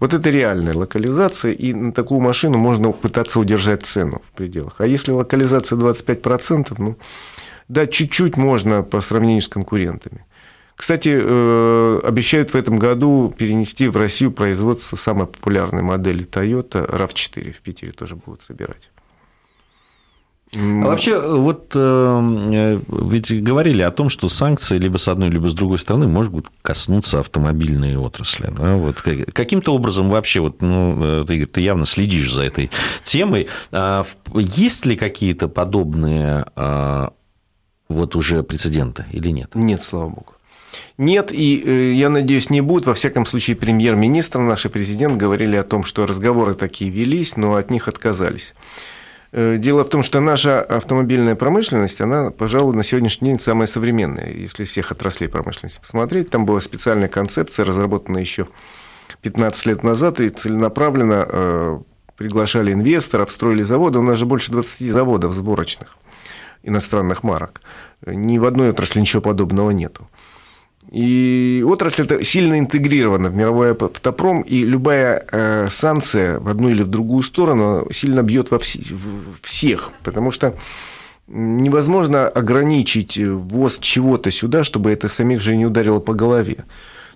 Вот 0.00 0.14
это 0.14 0.30
реальная 0.30 0.74
локализация, 0.74 1.52
и 1.52 1.72
на 1.72 1.92
такую 1.92 2.20
машину 2.20 2.58
можно 2.58 2.92
пытаться 2.92 3.40
удержать 3.40 3.84
цену 3.84 4.22
в 4.24 4.36
пределах. 4.36 4.80
А 4.80 4.86
если 4.86 5.10
локализация 5.10 5.76
25%, 5.76 6.74
ну, 6.78 6.96
да, 7.68 7.86
чуть-чуть 7.86 8.36
можно 8.36 8.82
по 8.82 9.00
сравнению 9.00 9.42
с 9.42 9.48
конкурентами. 9.48 10.24
Кстати, 10.76 11.18
э, 11.20 12.00
обещают 12.04 12.50
в 12.50 12.56
этом 12.56 12.78
году 12.78 13.34
перенести 13.36 13.88
в 13.88 13.96
Россию 13.96 14.30
производство 14.30 14.94
самой 14.94 15.26
популярной 15.26 15.82
модели 15.82 16.24
Toyota 16.24 16.88
RAV4 16.88 17.52
в 17.52 17.60
Питере 17.60 17.90
тоже 17.90 18.14
будут 18.14 18.42
собирать. 18.42 18.88
А 20.56 20.86
вообще, 20.86 21.20
вот 21.20 21.72
э, 21.74 22.80
ведь 22.88 23.42
говорили 23.42 23.82
о 23.82 23.90
том, 23.90 24.08
что 24.08 24.28
санкции 24.28 24.78
либо 24.78 24.96
с 24.96 25.08
одной, 25.08 25.28
либо 25.28 25.48
с 25.48 25.54
другой 25.54 25.78
стороны 25.78 26.08
могут 26.08 26.46
коснуться 26.62 27.20
автомобильной 27.20 27.96
отрасли. 27.96 28.50
Да? 28.58 28.76
Вот 28.76 29.02
каким-то 29.02 29.74
образом 29.74 30.08
вообще, 30.10 30.40
вот, 30.40 30.62
ну, 30.62 30.98
э, 31.02 31.24
ты, 31.26 31.44
ты 31.44 31.60
явно 31.60 31.84
следишь 31.84 32.32
за 32.32 32.42
этой 32.42 32.70
темой. 33.04 33.48
А 33.72 34.06
есть 34.34 34.86
ли 34.86 34.96
какие-то 34.96 35.48
подобные 35.48 36.46
а, 36.56 37.12
вот 37.88 38.16
уже 38.16 38.42
прецеденты 38.42 39.04
или 39.12 39.28
нет? 39.28 39.54
Нет, 39.54 39.82
слава 39.82 40.08
богу. 40.08 40.32
Нет, 40.96 41.30
и 41.32 41.62
э, 41.64 41.92
я 41.92 42.08
надеюсь, 42.08 42.50
не 42.50 42.60
будет. 42.60 42.86
Во 42.86 42.94
всяком 42.94 43.26
случае, 43.26 43.56
премьер-министр, 43.56 44.38
наш 44.40 44.62
президент 44.64 45.16
говорили 45.16 45.56
о 45.56 45.64
том, 45.64 45.84
что 45.84 46.06
разговоры 46.06 46.54
такие 46.54 46.90
велись, 46.90 47.36
но 47.36 47.54
от 47.54 47.70
них 47.70 47.88
отказались. 47.88 48.54
Э, 49.32 49.56
дело 49.58 49.84
в 49.84 49.90
том, 49.90 50.02
что 50.02 50.20
наша 50.20 50.60
автомобильная 50.62 51.34
промышленность, 51.34 52.00
она, 52.00 52.30
пожалуй, 52.30 52.74
на 52.74 52.82
сегодняшний 52.82 53.28
день 53.28 53.40
самая 53.40 53.66
современная. 53.66 54.30
Если 54.30 54.64
всех 54.64 54.90
отраслей 54.90 55.28
промышленности 55.28 55.80
посмотреть, 55.80 56.30
там 56.30 56.46
была 56.46 56.60
специальная 56.60 57.08
концепция, 57.08 57.64
разработанная 57.64 58.22
еще 58.22 58.48
15 59.22 59.66
лет 59.66 59.82
назад, 59.82 60.20
и 60.20 60.28
целенаправленно 60.30 61.26
э, 61.28 61.78
приглашали 62.16 62.72
инвесторов, 62.72 63.30
строили 63.30 63.62
заводы. 63.62 63.98
У 63.98 64.02
нас 64.02 64.18
же 64.18 64.26
больше 64.26 64.50
20 64.50 64.92
заводов 64.92 65.32
сборочных 65.34 65.96
иностранных 66.62 67.22
марок. 67.22 67.60
Ни 68.04 68.38
в 68.38 68.44
одной 68.44 68.70
отрасли 68.70 69.00
ничего 69.00 69.22
подобного 69.22 69.70
нету. 69.70 70.08
И 70.90 71.62
отрасль 71.66 72.04
это 72.04 72.24
сильно 72.24 72.58
интегрирована 72.58 73.28
в 73.28 73.34
мировой 73.34 73.72
автопром, 73.72 74.40
и 74.40 74.58
любая 74.64 75.26
э, 75.30 75.68
санкция 75.70 76.38
в 76.40 76.48
одну 76.48 76.70
или 76.70 76.82
в 76.82 76.88
другую 76.88 77.22
сторону 77.22 77.86
сильно 77.90 78.22
бьет 78.22 78.50
во 78.50 78.56
вс- 78.56 78.94
всех, 79.42 79.90
потому 80.02 80.30
что 80.30 80.54
невозможно 81.26 82.26
ограничить 82.26 83.18
ввоз 83.18 83.78
чего-то 83.78 84.30
сюда, 84.30 84.64
чтобы 84.64 84.90
это 84.90 85.08
самих 85.08 85.42
же 85.42 85.56
не 85.56 85.66
ударило 85.66 86.00
по 86.00 86.14
голове. 86.14 86.64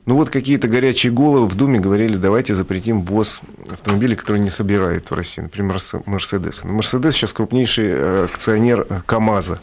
Ну 0.04 0.16
вот 0.16 0.30
какие-то 0.30 0.66
горячие 0.68 1.12
головы 1.12 1.46
в 1.46 1.54
Думе 1.54 1.78
говорили, 1.78 2.16
давайте 2.16 2.54
запретим 2.54 3.02
ввоз 3.02 3.40
автомобилей, 3.70 4.16
которые 4.16 4.42
не 4.42 4.50
собирают 4.50 5.10
в 5.10 5.14
России, 5.14 5.40
например, 5.40 5.78
Мерседес. 6.06 6.64
Мерседес 6.64 7.14
сейчас 7.14 7.32
крупнейший 7.32 7.86
э, 7.88 8.24
акционер 8.24 8.86
э, 8.88 9.00
КАМАЗа. 9.06 9.60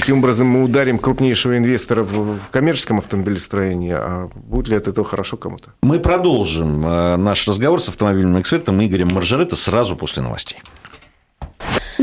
Таким 0.00 0.18
образом, 0.20 0.46
мы 0.46 0.64
ударим 0.64 0.98
крупнейшего 0.98 1.58
инвестора 1.58 2.02
в 2.02 2.38
коммерческом 2.50 2.98
автомобилестроении, 2.98 3.92
а 3.94 4.28
будет 4.34 4.68
ли 4.68 4.76
от 4.76 4.88
этого 4.88 5.06
хорошо 5.06 5.36
кому-то? 5.36 5.72
Мы 5.82 6.00
продолжим 6.00 6.86
э, 6.86 7.16
наш 7.16 7.46
разговор 7.46 7.82
с 7.82 7.90
автомобильным 7.90 8.40
экспертом 8.40 8.82
Игорем 8.82 9.08
Маржаретто 9.12 9.56
сразу 9.56 9.96
после 9.96 10.22
новостей. 10.22 10.58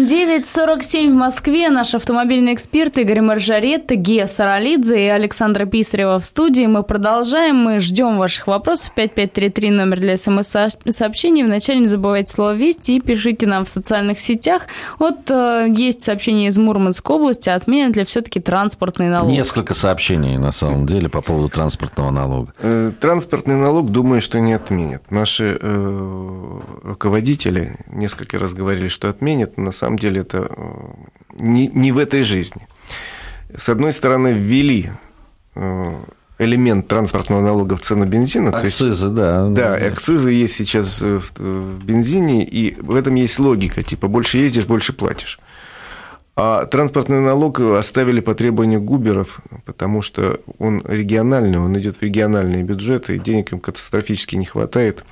9.47 0.08 1.12
в 1.12 1.15
Москве. 1.15 1.70
Наш 1.70 1.93
автомобильный 1.93 2.54
эксперт 2.54 2.98
Игорь 2.98 3.20
Маржаретта, 3.20 3.96
Гея 3.96 4.26
Саралидзе 4.28 5.06
и 5.06 5.10
Александра 5.10 5.65
Писарева 5.65 6.17
в 6.22 6.26
студии. 6.26 6.65
Мы 6.65 6.84
продолжаем. 6.84 7.58
Мы 7.58 7.82
ждем 7.82 8.17
ваших 8.17 8.48
вопросов. 8.48 8.93
5533 8.96 9.70
номер 9.70 10.00
для 10.00 10.15
смс-сообщений. 10.15 11.43
Вначале 11.43 11.80
не 11.80 11.89
забывайте 11.89 12.32
слово 12.32 12.54
«Вести» 12.54 12.96
и 12.96 13.02
пишите 13.02 13.48
нам 13.48 13.65
в 13.65 13.70
социальных 13.70 14.22
сетях. 14.22 14.67
Вот 14.98 15.30
э, 15.30 15.65
есть 15.76 16.04
сообщение 16.04 16.48
из 16.48 16.58
Мурманской 16.58 17.13
области. 17.13 17.50
Отменят 17.50 17.98
ли 17.98 18.06
все-таки 18.06 18.39
транспортный 18.39 19.10
налог? 19.10 19.30
Несколько 19.30 19.74
сообщений, 19.74 20.38
на 20.38 20.54
самом 20.54 20.86
деле, 20.86 21.10
по 21.10 21.20
поводу 21.20 21.50
транспортного 21.50 22.12
налога. 22.12 22.54
Э, 22.62 22.93
транспортный 22.98 23.56
налог, 23.56 23.91
думаю, 23.91 24.22
что 24.22 24.39
не 24.39 24.54
отменят. 24.54 25.12
Наши 25.12 25.58
э, 25.60 26.60
руководители 26.84 27.76
несколько 27.91 28.39
раз 28.39 28.54
говорили, 28.54 28.88
что 28.88 29.10
отменят. 29.10 29.58
На 29.58 29.74
самом 29.74 29.97
самом 29.98 30.00
деле 30.00 30.22
это 30.22 30.48
э, 30.50 30.64
не, 31.40 31.68
не 31.68 31.92
в 31.92 31.98
этой 31.98 32.24
жизни. 32.24 32.68
с 33.56 33.70
одной 33.70 33.92
стороны, 33.92 34.34
ввели 34.34 34.92
э, 35.56 35.94
элемент 36.40 36.88
транспортного 36.88 37.42
налога 37.42 37.76
в 37.76 37.82
цену 37.82 38.06
бензина. 38.06 38.50
Акцизы, 38.50 39.06
есть, 39.06 39.14
да. 39.14 39.50
Да, 39.50 39.76
акцизы 39.76 40.32
есть 40.32 40.56
сейчас 40.56 41.02
в, 41.02 41.22
в 41.38 41.84
бензине, 41.84 42.46
и 42.46 42.76
в 42.80 42.96
этом 42.96 43.16
есть 43.16 43.40
логика, 43.40 43.84
типа 43.84 44.08
больше 44.08 44.38
ездишь, 44.38 44.66
больше 44.66 44.94
платишь. 44.94 45.40
А 46.36 46.66
транспортный 46.66 47.20
налог 47.20 47.60
оставили 47.60 48.20
по 48.20 48.36
требованию 48.36 48.80
губеров, 48.80 49.40
потому 49.66 50.04
что 50.04 50.40
он 50.60 50.84
региональный, 50.86 51.58
он 51.58 51.76
идет 51.80 51.98
в 51.98 52.04
региональные 52.04 52.64
бюджеты, 52.64 53.16
и 53.16 53.20
денег 53.20 53.54
им 53.54 53.60
катастрофически 53.60 54.36
не 54.36 54.46
хватает. 54.46 55.04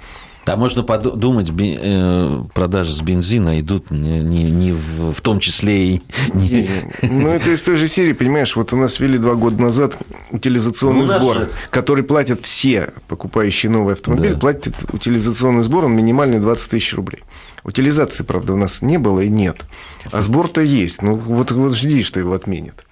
Там 0.45 0.59
можно 0.59 0.83
подумать, 0.83 1.51
э, 1.57 2.43
продажи 2.53 2.93
с 2.93 3.01
бензина 3.01 3.59
идут 3.59 3.89
не, 3.89 4.19
не, 4.19 4.43
не 4.43 4.73
в, 4.73 5.11
в 5.11 5.21
том 5.21 5.39
числе 5.39 5.95
и... 5.95 6.01
Не... 6.35 6.69
Ну, 7.01 7.29
это 7.29 7.51
из 7.51 7.63
той 7.63 7.77
же 7.77 7.87
серии, 7.87 8.13
понимаешь, 8.13 8.55
вот 8.55 8.71
у 8.71 8.75
нас 8.75 8.99
ввели 8.99 9.17
два 9.17 9.33
года 9.33 9.59
назад 9.59 9.97
утилизационный 10.29 11.07
ну, 11.07 11.19
сбор, 11.19 11.35
же... 11.35 11.49
который 11.71 12.03
платят 12.03 12.41
все 12.43 12.93
покупающие 13.07 13.71
новый 13.71 13.93
автомобиль, 13.93 14.33
да. 14.33 14.39
платят 14.39 14.75
утилизационный 14.93 15.63
сбор, 15.63 15.85
он 15.85 15.95
минимальный 15.95 16.39
20 16.39 16.69
тысяч 16.69 16.93
рублей. 16.93 17.23
Утилизации, 17.63 18.23
правда, 18.23 18.53
у 18.53 18.57
нас 18.57 18.83
не 18.83 18.99
было 18.99 19.21
и 19.21 19.29
нет. 19.29 19.65
А 20.11 20.21
сбор-то 20.21 20.61
есть. 20.61 21.01
Ну, 21.01 21.15
вот, 21.15 21.51
вот 21.51 21.75
жди, 21.75 22.03
что 22.03 22.19
его 22.19 22.33
отменят. 22.33 22.85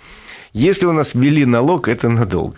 Если 0.53 0.87
у 0.87 0.91
нас 0.91 1.13
ввели 1.13 1.45
налог, 1.45 1.87
это 1.87 2.09
надолго. 2.09 2.57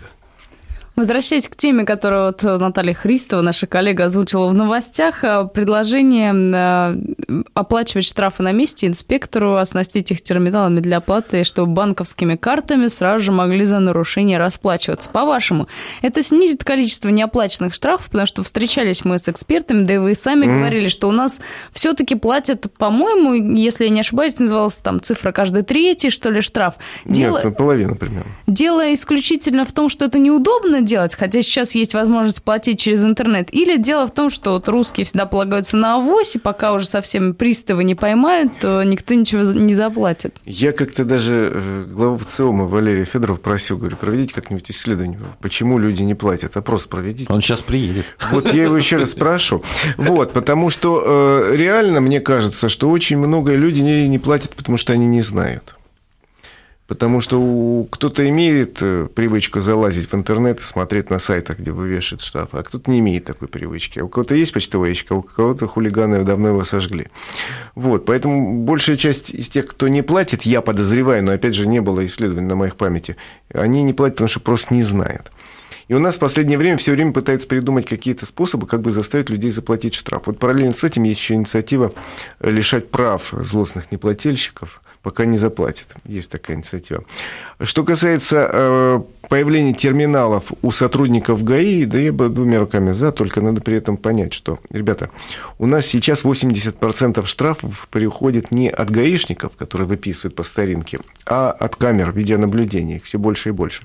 Возвращаясь 0.96 1.46
к 1.46 1.56
теме, 1.56 1.84
которую 1.84 2.26
вот 2.26 2.42
Наталья 2.42 2.94
Христова, 2.94 3.42
наша 3.42 3.66
коллега, 3.66 4.06
озвучила 4.06 4.48
в 4.48 4.54
новостях, 4.54 5.22
э, 5.24 5.46
предложение 5.52 6.32
э, 6.34 7.42
оплачивать 7.52 8.06
штрафы 8.06 8.42
на 8.42 8.52
месте 8.52 8.86
инспектору, 8.86 9.56
оснастить 9.56 10.10
их 10.10 10.22
терминалами 10.22 10.80
для 10.80 10.96
оплаты, 10.96 11.44
чтобы 11.44 11.74
банковскими 11.74 12.36
картами 12.36 12.86
сразу 12.86 13.26
же 13.26 13.32
могли 13.32 13.66
за 13.66 13.78
нарушение 13.78 14.38
расплачиваться. 14.38 15.10
По-вашему, 15.10 15.68
это 16.00 16.22
снизит 16.22 16.64
количество 16.64 17.10
неоплаченных 17.10 17.74
штрафов, 17.74 18.06
потому 18.06 18.26
что 18.26 18.42
встречались 18.42 19.04
мы 19.04 19.18
с 19.18 19.28
экспертами, 19.28 19.84
да 19.84 19.94
и 19.96 19.98
вы 19.98 20.14
сами 20.14 20.46
mm. 20.46 20.58
говорили, 20.58 20.88
что 20.88 21.08
у 21.08 21.12
нас 21.12 21.42
все-таки 21.72 22.14
платят, 22.14 22.72
по-моему, 22.78 23.34
если 23.54 23.84
я 23.84 23.90
не 23.90 24.00
ошибаюсь, 24.00 24.38
называлась 24.38 24.76
там 24.78 25.02
цифра 25.02 25.32
каждый 25.32 25.62
третий, 25.62 26.08
что 26.08 26.30
ли, 26.30 26.40
штраф. 26.40 26.76
Дело... 27.04 27.42
Нет, 27.44 27.54
половина 27.54 27.96
примерно. 27.96 28.30
Дело 28.46 28.94
исключительно 28.94 29.66
в 29.66 29.72
том, 29.72 29.90
что 29.90 30.06
это 30.06 30.18
неудобно 30.18 30.85
делать, 30.86 31.14
хотя 31.14 31.42
сейчас 31.42 31.74
есть 31.74 31.92
возможность 31.92 32.42
платить 32.42 32.80
через 32.80 33.04
интернет, 33.04 33.52
или 33.52 33.76
дело 33.76 34.06
в 34.06 34.12
том, 34.12 34.30
что 34.30 34.52
вот 34.52 34.68
русские 34.68 35.04
всегда 35.04 35.26
полагаются 35.26 35.76
на 35.76 35.96
авось, 35.96 36.36
и 36.36 36.38
пока 36.38 36.72
уже 36.72 36.86
совсем 36.86 37.34
приставы 37.34 37.84
не 37.84 37.94
поймают, 37.94 38.58
то 38.60 38.82
никто 38.82 39.14
ничего 39.14 39.42
не 39.42 39.74
заплатит. 39.74 40.34
Я 40.44 40.72
как-то 40.72 41.04
даже 41.04 41.52
э, 41.52 41.86
главу 41.90 42.18
ВЦИОМа 42.18 42.66
Валерия 42.66 43.04
Федоров 43.04 43.40
просил, 43.40 43.76
говорю, 43.76 43.96
проведите 43.96 44.34
как-нибудь 44.34 44.70
исследование, 44.70 45.20
почему 45.40 45.78
люди 45.78 46.02
не 46.02 46.14
платят, 46.14 46.56
опрос 46.56 46.86
проведите. 46.86 47.32
Он 47.32 47.42
сейчас 47.42 47.60
приедет. 47.60 48.06
Вот 48.30 48.52
я 48.54 48.64
его 48.64 48.76
еще 48.76 48.96
раз 48.96 49.10
спрашиваю. 49.10 49.62
Вот, 49.96 50.32
потому 50.32 50.70
что 50.70 51.02
э, 51.04 51.56
реально 51.56 52.00
мне 52.00 52.20
кажется, 52.20 52.68
что 52.68 52.88
очень 52.90 53.18
много 53.18 53.54
людей 53.54 53.82
не, 53.82 54.08
не 54.08 54.18
платят, 54.18 54.54
потому 54.54 54.76
что 54.76 54.92
они 54.92 55.06
не 55.06 55.22
знают. 55.22 55.75
Потому 56.86 57.20
что 57.20 57.86
кто-то 57.90 58.28
имеет 58.28 58.78
э, 58.80 59.08
привычку 59.12 59.60
залазить 59.60 60.10
в 60.10 60.14
интернет 60.14 60.60
и 60.60 60.64
смотреть 60.64 61.10
на 61.10 61.18
сайтах, 61.18 61.58
где 61.58 61.72
вывешивают 61.72 62.22
штрафы, 62.22 62.58
а 62.58 62.62
кто-то 62.62 62.90
не 62.90 63.00
имеет 63.00 63.24
такой 63.24 63.48
привычки. 63.48 63.98
У 63.98 64.08
кого-то 64.08 64.36
есть 64.36 64.52
почтовый 64.52 64.90
ящик, 64.90 65.10
у 65.10 65.22
кого-то 65.22 65.66
хулиганы 65.66 66.22
давно 66.22 66.50
его 66.50 66.64
сожгли. 66.64 67.08
Вот, 67.74 68.04
поэтому 68.04 68.62
большая 68.62 68.96
часть 68.96 69.30
из 69.30 69.48
тех, 69.48 69.66
кто 69.66 69.88
не 69.88 70.02
платит, 70.02 70.42
я 70.42 70.60
подозреваю, 70.60 71.24
но 71.24 71.32
опять 71.32 71.54
же 71.54 71.66
не 71.66 71.80
было 71.80 72.06
исследований 72.06 72.46
на 72.46 72.54
моих 72.54 72.76
памяти, 72.76 73.16
они 73.52 73.82
не 73.82 73.92
платят, 73.92 74.16
потому 74.16 74.28
что 74.28 74.40
просто 74.40 74.72
не 74.72 74.84
знают. 74.84 75.32
И 75.88 75.94
у 75.94 75.98
нас 75.98 76.16
в 76.16 76.18
последнее 76.18 76.58
время 76.58 76.78
все 76.78 76.92
время 76.92 77.12
пытаются 77.12 77.48
придумать 77.48 77.86
какие-то 77.86 78.26
способы, 78.26 78.68
как 78.68 78.82
бы 78.82 78.90
заставить 78.90 79.28
людей 79.28 79.50
заплатить 79.50 79.94
штраф. 79.94 80.22
Вот 80.26 80.38
параллельно 80.38 80.72
с 80.72 80.84
этим 80.84 81.02
есть 81.02 81.20
еще 81.20 81.34
инициатива 81.34 81.92
лишать 82.40 82.90
прав 82.90 83.32
злостных 83.32 83.90
неплательщиков– 83.90 84.82
пока 85.02 85.24
не 85.24 85.38
заплатит. 85.38 85.94
Есть 86.04 86.30
такая 86.30 86.56
инициатива. 86.56 87.04
Что 87.60 87.84
касается 87.84 88.50
э, 88.52 89.00
появления 89.28 89.72
терминалов 89.72 90.52
у 90.62 90.70
сотрудников 90.70 91.42
ГАИ, 91.42 91.84
да 91.84 91.98
я 91.98 92.12
бы 92.12 92.28
двумя 92.28 92.60
руками 92.60 92.92
за, 92.92 93.12
только 93.12 93.40
надо 93.40 93.60
при 93.60 93.76
этом 93.76 93.96
понять, 93.96 94.32
что, 94.32 94.58
ребята, 94.70 95.10
у 95.58 95.66
нас 95.66 95.86
сейчас 95.86 96.24
80% 96.24 97.24
штрафов 97.26 97.88
переходит 97.90 98.50
не 98.50 98.68
от 98.68 98.90
гаишников, 98.90 99.56
которые 99.56 99.86
выписывают 99.86 100.34
по 100.34 100.42
старинке, 100.42 101.00
а 101.24 101.50
от 101.50 101.76
камер 101.76 102.12
видеонаблюдения. 102.12 102.96
Их 102.96 103.04
все 103.04 103.18
больше 103.18 103.50
и 103.50 103.52
больше. 103.52 103.82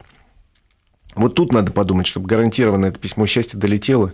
Вот 1.16 1.36
тут 1.36 1.52
надо 1.52 1.72
подумать, 1.72 2.08
чтобы 2.08 2.28
гарантированно 2.28 2.86
это 2.86 2.98
письмо 2.98 3.26
счастья 3.26 3.58
долетело 3.58 4.14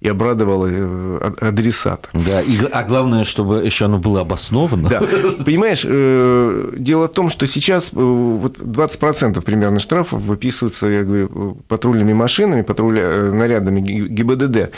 и 0.00 0.08
обрадовало 0.08 0.66
э, 0.70 1.32
адресата. 1.40 2.08
Да, 2.14 2.40
и, 2.40 2.58
а 2.64 2.84
главное, 2.84 3.24
чтобы 3.24 3.62
еще 3.64 3.84
оно 3.84 3.98
было 3.98 4.22
обосновано. 4.22 4.88
Да. 4.88 5.00
Понимаешь, 5.44 5.82
э, 5.84 6.72
дело 6.78 7.08
в 7.08 7.12
том, 7.12 7.28
что 7.28 7.46
сейчас 7.46 7.90
э, 7.92 7.96
вот 7.96 8.58
20% 8.58 9.40
примерно 9.42 9.78
штрафов 9.78 10.22
выписываются, 10.22 10.86
я 10.86 11.04
говорю, 11.04 11.58
патрульными 11.68 12.14
машинами, 12.14 12.62
патруля, 12.62 13.30
нарядами 13.32 13.80
ГИБДД. 13.80 14.70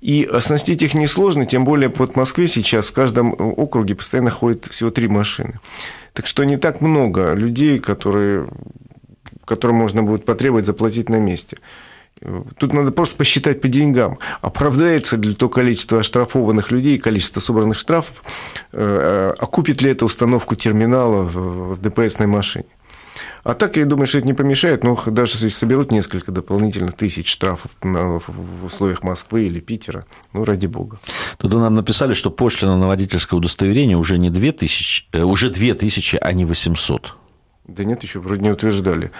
И 0.00 0.28
оснастить 0.30 0.82
их 0.82 0.94
несложно, 0.94 1.44
тем 1.46 1.64
более 1.64 1.92
вот 1.96 2.12
в 2.12 2.16
Москве 2.16 2.46
сейчас 2.46 2.88
в 2.88 2.92
каждом 2.92 3.34
округе 3.36 3.96
постоянно 3.96 4.30
ходит 4.30 4.66
всего 4.66 4.90
три 4.90 5.08
машины. 5.08 5.58
Так 6.12 6.26
что 6.26 6.44
не 6.44 6.56
так 6.56 6.80
много 6.80 7.34
людей, 7.34 7.78
которые 7.78 8.48
которым 9.46 9.76
можно 9.76 10.02
будет 10.02 10.26
потребовать 10.26 10.66
заплатить 10.66 11.08
на 11.08 11.16
месте. 11.16 11.56
Тут 12.58 12.72
надо 12.72 12.92
просто 12.92 13.16
посчитать 13.16 13.60
по 13.60 13.68
деньгам. 13.68 14.18
Оправдается 14.40 15.16
ли 15.16 15.34
то 15.34 15.48
количество 15.48 16.00
оштрафованных 16.00 16.70
людей, 16.70 16.98
количество 16.98 17.40
собранных 17.40 17.76
штрафов, 17.78 18.22
э, 18.72 19.34
окупит 19.38 19.82
ли 19.82 19.90
это 19.90 20.06
установку 20.06 20.54
терминала 20.54 21.22
в 21.22 21.80
ДПСной 21.80 22.26
машине. 22.26 22.66
А 23.44 23.54
так, 23.54 23.76
я 23.76 23.84
думаю, 23.84 24.06
что 24.06 24.18
это 24.18 24.26
не 24.26 24.34
помешает, 24.34 24.82
но 24.82 24.98
даже 25.06 25.34
если 25.34 25.48
соберут 25.48 25.90
несколько 25.90 26.32
дополнительных 26.32 26.94
тысяч 26.94 27.30
штрафов 27.30 27.70
в 27.80 28.64
условиях 28.64 29.02
Москвы 29.02 29.44
или 29.44 29.60
Питера, 29.60 30.04
ну, 30.32 30.44
ради 30.44 30.66
бога. 30.66 30.98
Тут 31.38 31.52
нам 31.52 31.74
написали, 31.74 32.14
что 32.14 32.30
пошлина 32.30 32.76
на 32.76 32.88
водительское 32.88 33.38
удостоверение 33.38 33.96
уже 33.96 34.18
не 34.18 34.30
2 34.30 34.52
тысячи, 34.52 35.04
э, 35.12 35.22
уже 35.22 35.50
2 35.50 35.74
тысячи, 35.74 36.18
а 36.20 36.32
не 36.32 36.44
800. 36.44 37.14
Да 37.66 37.84
нет, 37.84 38.02
еще 38.02 38.20
вроде 38.20 38.42
не 38.42 38.50
утверждали. 38.50 39.10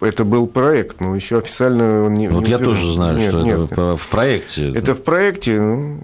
Это 0.00 0.24
был 0.24 0.46
проект, 0.46 1.00
но 1.00 1.14
еще 1.14 1.38
официально 1.38 2.04
он 2.04 2.14
не. 2.14 2.28
Вот 2.28 2.44
не 2.44 2.50
я 2.50 2.58
тоже 2.58 2.92
знаю, 2.92 3.18
нет, 3.18 3.28
что 3.28 3.42
нет, 3.42 3.58
это 3.70 3.90
нет. 3.90 4.00
в 4.00 4.08
проекте. 4.08 4.68
Это 4.70 4.94
в 4.94 5.02
проекте, 5.02 5.60
ну, 5.60 6.00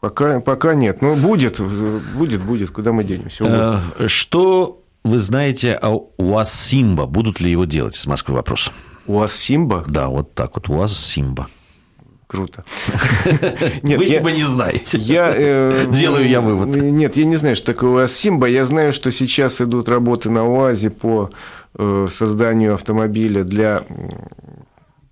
пока, 0.00 0.40
пока 0.40 0.74
нет. 0.74 1.02
Но 1.02 1.14
будет, 1.14 1.60
будет, 1.60 2.42
будет, 2.42 2.70
куда 2.70 2.92
мы 2.92 3.04
денемся. 3.04 3.82
Э, 3.98 4.08
что 4.08 4.82
вы 5.04 5.18
знаете 5.18 5.74
о 5.74 6.08
УАЗ 6.16 6.52
Симба? 6.52 7.06
Будут 7.06 7.40
ли 7.40 7.50
его 7.50 7.64
делать? 7.64 7.96
Из 7.96 8.06
Москвы 8.06 8.34
вопрос. 8.34 8.72
УАЗ 9.06 9.34
Симба? 9.34 9.84
Да, 9.86 10.08
вот 10.08 10.34
так 10.34 10.54
вот. 10.54 10.68
УАЗ 10.68 10.98
Симба. 10.98 11.48
Круто. 12.28 12.62
Нет, 13.82 13.98
Вы 13.98 14.04
я, 14.04 14.18
типа 14.18 14.28
не 14.28 14.44
знаете. 14.44 14.98
Я, 14.98 15.32
э, 15.34 15.86
Делаю 15.92 16.28
я 16.28 16.42
вывод. 16.42 16.68
Нет, 16.68 17.16
я 17.16 17.24
не 17.24 17.36
знаю, 17.36 17.56
что 17.56 17.66
такое 17.66 18.02
УАЗ 18.02 18.12
Симба. 18.12 18.46
Я 18.48 18.66
знаю, 18.66 18.92
что 18.92 19.10
сейчас 19.10 19.62
идут 19.62 19.88
работы 19.88 20.28
на 20.28 20.46
УАЗе 20.46 20.90
по 20.90 21.30
э, 21.74 22.06
созданию 22.10 22.74
автомобиля 22.74 23.44
для 23.44 23.82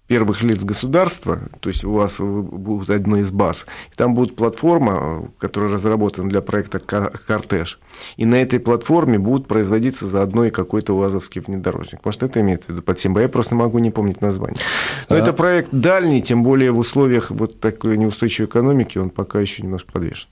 первых 0.06 0.42
лиц 0.42 0.62
государства, 0.62 1.40
то 1.60 1.68
есть 1.68 1.84
у 1.84 1.92
вас 1.92 2.18
будет 2.18 2.90
одна 2.90 3.20
из 3.20 3.30
баз, 3.30 3.66
и 3.92 3.94
там 3.96 4.14
будет 4.14 4.36
платформа, 4.36 5.30
которая 5.38 5.72
разработана 5.72 6.28
для 6.28 6.40
проекта 6.40 6.78
«Кортеж», 6.78 7.78
и 8.16 8.24
на 8.24 8.36
этой 8.36 8.60
платформе 8.60 9.18
будут 9.18 9.48
производиться 9.48 10.06
заодно 10.06 10.44
и 10.44 10.50
какой-то 10.50 10.94
УАЗовский 10.94 11.40
внедорожник. 11.40 12.04
Может, 12.04 12.22
это 12.22 12.40
имеет 12.40 12.64
в 12.64 12.68
виду 12.68 12.82
под 12.82 12.98
Симба? 12.98 13.22
Я 13.22 13.28
просто 13.28 13.54
могу 13.54 13.78
не 13.78 13.90
помнить 13.90 14.20
название. 14.20 14.60
Но 15.08 15.16
а... 15.16 15.18
это 15.18 15.32
проект 15.32 15.70
дальний, 15.72 16.22
тем 16.22 16.42
более 16.42 16.70
в 16.70 16.78
условиях 16.78 17.30
вот 17.30 17.58
такой 17.60 17.96
неустойчивой 17.96 18.46
экономики 18.46 18.98
он 18.98 19.10
пока 19.10 19.40
еще 19.40 19.62
немножко 19.62 19.92
подвешен. 19.92 20.28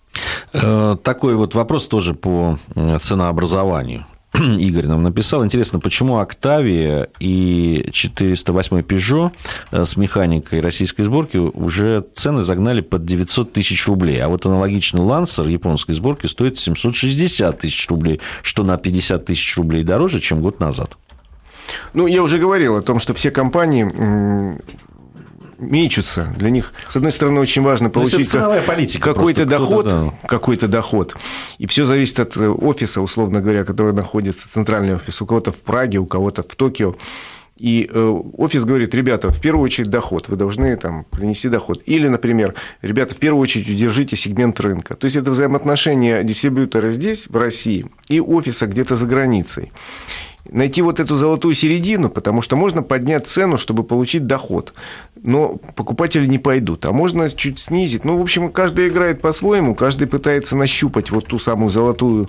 Э, 0.53 0.97
такой 1.03 1.35
вот 1.35 1.55
вопрос 1.55 1.89
тоже 1.89 2.15
по 2.15 2.59
ценообразованию. 3.01 4.07
Игорь 4.59 4.87
нам 4.87 5.03
написал. 5.05 5.45
Интересно, 5.45 5.79
почему 5.79 6.19
Октавия 6.19 7.09
и 7.21 7.89
408 7.93 8.79
Peugeot 8.79 9.31
э, 9.71 9.85
с 9.85 9.97
механикой 9.97 10.61
российской 10.61 11.05
сборки 11.05 11.37
уже 11.37 12.05
цены 12.15 12.43
загнали 12.43 12.81
под 12.81 13.05
900 13.05 13.53
тысяч 13.53 13.87
рублей, 13.87 14.21
а 14.21 14.29
вот 14.29 14.45
аналогичный 14.45 15.03
Лансер 15.03 15.47
японской 15.47 15.93
сборки 15.93 16.27
стоит 16.27 16.59
760 16.59 17.61
тысяч 17.61 17.89
рублей, 17.89 18.21
что 18.43 18.65
на 18.65 18.77
50 18.77 19.25
тысяч 19.25 19.57
рублей 19.57 19.85
дороже, 19.85 20.21
чем 20.21 20.41
год 20.41 20.59
назад. 20.59 20.97
Ну, 21.93 22.09
я 22.09 22.23
уже 22.23 22.39
говорил 22.39 22.77
о 22.77 22.83
том, 22.83 22.99
что 22.99 23.15
все 23.15 23.31
компании 23.31 23.85
мечутся. 25.59 26.33
Для 26.37 26.51
них, 26.51 26.73
с 26.89 26.97
одной 26.97 27.13
стороны, 27.13 27.41
очень 27.41 27.63
важно 27.63 27.91
получить 27.91 28.99
какой-то 28.99 29.45
доход, 29.45 29.89
да. 29.89 30.11
какой-то 30.27 30.69
доход. 30.69 31.17
И 31.59 31.67
все 31.67 31.87
зависит 31.87 32.21
от 32.21 32.37
э, 32.37 32.49
офиса, 32.49 33.01
условно 33.01 33.41
говоря, 33.41 33.65
который 33.65 33.93
находится, 33.93 34.49
центральный 34.53 34.95
офис. 34.95 35.21
У 35.23 35.27
кого-то 35.27 35.53
в 35.53 35.61
Праге, 35.61 35.99
у 35.99 36.07
кого-то 36.07 36.43
в 36.43 36.55
Токио. 36.57 36.95
И 37.57 37.89
э, 37.93 38.21
офис 38.37 38.65
говорит, 38.65 38.95
ребята, 38.95 39.31
в 39.31 39.41
первую 39.41 39.65
очередь 39.65 39.89
доход, 39.89 40.29
вы 40.29 40.37
должны 40.37 40.75
там 40.77 41.05
принести 41.05 41.49
доход. 41.49 41.83
Или, 41.87 42.09
например, 42.09 42.55
ребята, 42.83 43.15
в 43.15 43.19
первую 43.19 43.41
очередь 43.41 43.69
удержите 43.69 44.17
сегмент 44.17 44.59
рынка. 44.59 44.95
То 44.95 45.05
есть 45.05 45.17
это 45.17 45.31
взаимоотношения 45.31 46.23
дистрибьютора 46.25 46.91
здесь, 46.91 47.27
в 47.29 47.37
России, 47.37 47.87
и 48.09 48.21
офиса 48.21 48.67
где-то 48.67 48.97
за 48.97 49.07
границей 49.07 49.73
найти 50.51 50.83
вот 50.83 51.01
эту 51.01 51.17
золотую 51.17 51.55
середину, 51.55 52.11
потому 52.11 52.43
что 52.43 52.57
можно 52.57 52.83
поднять 52.83 53.27
цену, 53.27 53.57
чтобы 53.57 53.83
получить 53.83 54.27
доход, 54.27 54.75
но 55.23 55.57
покупатели 55.75 56.27
не 56.27 56.39
пойдут, 56.39 56.85
а 56.87 56.93
можно 56.93 57.29
чуть 57.29 57.59
снизить. 57.59 58.05
Ну, 58.05 58.19
в 58.19 58.23
общем, 58.23 58.51
каждый 58.53 58.89
играет 58.89 59.21
по-своему, 59.21 59.75
каждый 59.75 60.07
пытается 60.07 60.57
нащупать 60.57 61.11
вот 61.11 61.27
ту 61.27 61.39
самую 61.39 61.71
золотую 61.71 62.29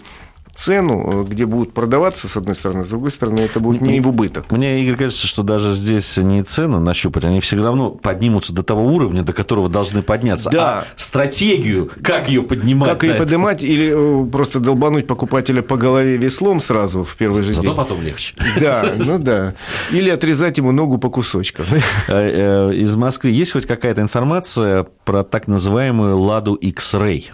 цену, 0.55 1.23
э, 1.23 1.29
где 1.29 1.45
будут 1.45 1.73
продаваться, 1.73 2.27
с 2.27 2.37
одной 2.37 2.55
стороны, 2.55 2.85
с 2.85 2.87
другой 2.87 3.11
стороны, 3.11 3.41
это 3.41 3.59
будет 3.59 3.81
не 3.81 3.99
в 3.99 4.07
убыток. 4.07 4.51
Мне, 4.51 4.81
Игорь, 4.81 4.95
кажется, 4.95 5.27
что 5.27 5.43
даже 5.43 5.73
здесь 5.73 6.17
не 6.17 6.43
цену 6.43 6.79
нащупать, 6.79 7.25
они 7.25 7.39
все 7.39 7.61
равно 7.61 7.91
поднимутся 7.91 8.53
до 8.53 8.63
того 8.63 8.85
уровня, 8.85 9.23
до 9.23 9.33
которого 9.33 9.69
должны 9.69 10.01
подняться. 10.01 10.49
Да. 10.49 10.65
А 10.65 10.85
стратегию, 10.95 11.91
как 12.01 12.29
ее 12.29 12.43
поднимать? 12.43 12.89
Как 12.89 13.03
ее 13.03 13.15
поднимать 13.15 13.63
или 13.63 13.93
э, 13.93 14.29
просто 14.31 14.59
долбануть 14.59 15.07
покупателя 15.07 15.61
по 15.61 15.77
голове 15.77 16.17
веслом 16.17 16.61
сразу 16.61 17.03
в 17.03 17.15
первый 17.15 17.43
же 17.43 17.53
Зато 17.53 17.67
день. 17.67 17.75
потом 17.75 18.01
легче. 18.01 18.35
Да, 18.59 18.93
ну 18.95 19.19
да. 19.19 19.53
Или 19.91 20.09
отрезать 20.09 20.57
ему 20.57 20.71
ногу 20.71 20.97
по 20.97 21.09
кусочкам. 21.09 21.65
Э, 22.07 22.71
из 22.73 22.95
Москвы 22.95 23.31
есть 23.31 23.51
хоть 23.51 23.65
какая-то 23.65 24.01
информация 24.01 24.85
про 25.03 25.23
так 25.23 25.47
называемую 25.47 26.17
«Ладу 26.17 26.55
X-Ray»? 26.55 27.25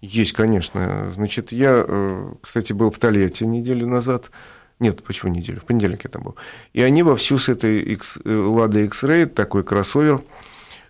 Есть, 0.00 0.32
конечно. 0.32 1.10
Значит, 1.14 1.52
я, 1.52 1.84
э, 1.86 2.32
кстати, 2.40 2.72
был 2.72 2.90
в 2.90 2.98
Тольятти 2.98 3.44
неделю 3.44 3.86
назад. 3.86 4.30
Нет, 4.78 5.02
почему 5.04 5.30
неделю? 5.30 5.60
В 5.60 5.64
понедельник 5.64 6.04
я 6.04 6.10
там 6.10 6.22
был. 6.22 6.36
И 6.72 6.82
они 6.82 7.02
вовсю 7.02 7.36
с 7.36 7.50
этой 7.50 7.80
X, 7.82 8.18
э, 8.24 8.28
Lada 8.28 8.84
X-Ray, 8.86 9.26
такой 9.26 9.62
кроссовер, 9.62 10.22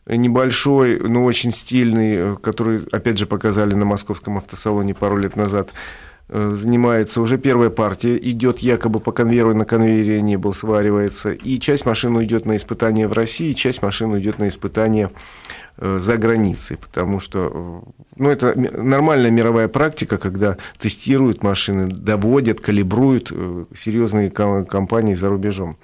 небольшой, 0.06 1.00
но 1.00 1.24
очень 1.24 1.50
стильный, 1.52 2.14
э, 2.14 2.36
который, 2.40 2.82
опять 2.92 3.18
же, 3.18 3.26
показали 3.26 3.74
на 3.74 3.84
московском 3.84 4.38
автосалоне 4.38 4.94
пару 4.94 5.16
лет 5.16 5.34
назад, 5.34 5.70
занимается, 6.32 7.20
уже 7.20 7.38
первая 7.38 7.70
партия 7.70 8.16
идет 8.16 8.60
якобы 8.60 9.00
по 9.00 9.12
конвейеру, 9.12 9.54
на 9.54 9.64
конвейере 9.64 10.22
не 10.22 10.36
был, 10.36 10.54
сваривается, 10.54 11.32
и 11.32 11.58
часть 11.58 11.86
машин 11.86 12.16
уйдет 12.16 12.46
на 12.46 12.56
испытание 12.56 13.08
в 13.08 13.12
России, 13.12 13.52
часть 13.52 13.82
машин 13.82 14.12
уйдет 14.12 14.38
на 14.38 14.48
испытание 14.48 15.10
Э, 15.82 15.98
за 15.98 16.18
границей, 16.18 16.76
потому 16.76 17.20
что 17.20 17.84
э, 17.86 17.90
ну, 18.16 18.28
это 18.28 18.52
нормальная 18.54 19.30
мировая 19.30 19.66
практика, 19.66 20.18
когда 20.18 20.58
тестируют 20.78 21.42
машины, 21.42 21.86
доводят, 21.86 22.60
калибруют 22.60 23.32
э, 23.32 23.64
серьезные 23.74 24.28
компании 24.30 25.14
за 25.14 25.30
рубежом. 25.30 25.78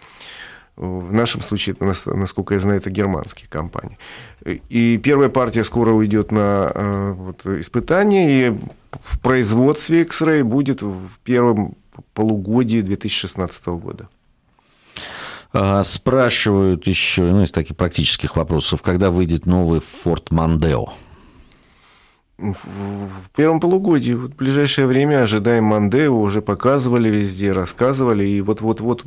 В 0.77 1.13
нашем 1.13 1.41
случае, 1.41 1.75
насколько 1.81 2.53
я 2.53 2.61
знаю, 2.61 2.79
это 2.79 2.91
германские 2.91 3.49
компании. 3.49 3.99
И 4.45 5.01
первая 5.03 5.31
партия 5.31 5.65
скоро 5.65 5.93
уйдет 5.93 6.31
на 6.31 7.15
вот, 7.17 7.47
испытание, 7.47 8.49
и 8.49 8.59
в 9.03 9.19
производстве 9.21 10.03
X-Ray 10.03 10.45
будет 10.45 10.83
в 10.83 11.09
первом 11.25 11.77
полугодии 12.13 12.83
2016 12.83 13.67
года. 13.67 14.09
А, 15.53 15.83
спрашивают 15.85 16.87
еще, 16.87 17.23
ну, 17.23 17.43
из 17.43 17.53
таких 17.53 17.77
практических 17.77 18.37
вопросов, 18.37 18.83
когда 18.83 19.11
выйдет 19.11 19.47
новый 19.47 19.81
Ford 20.05 20.29
Mondeo? 20.31 20.91
В 22.39 23.31
первом 23.35 23.61
полугодии, 23.61 24.13
вот 24.13 24.33
в 24.33 24.37
ближайшее 24.37 24.87
время 24.87 25.23
ожидаем 25.23 25.65
Мандео, 25.65 26.21
уже 26.21 26.43
показывали 26.43 27.09
везде, 27.09 27.53
рассказывали, 27.53 28.27
и 28.27 28.43
вот-вот-вот, 28.43 29.05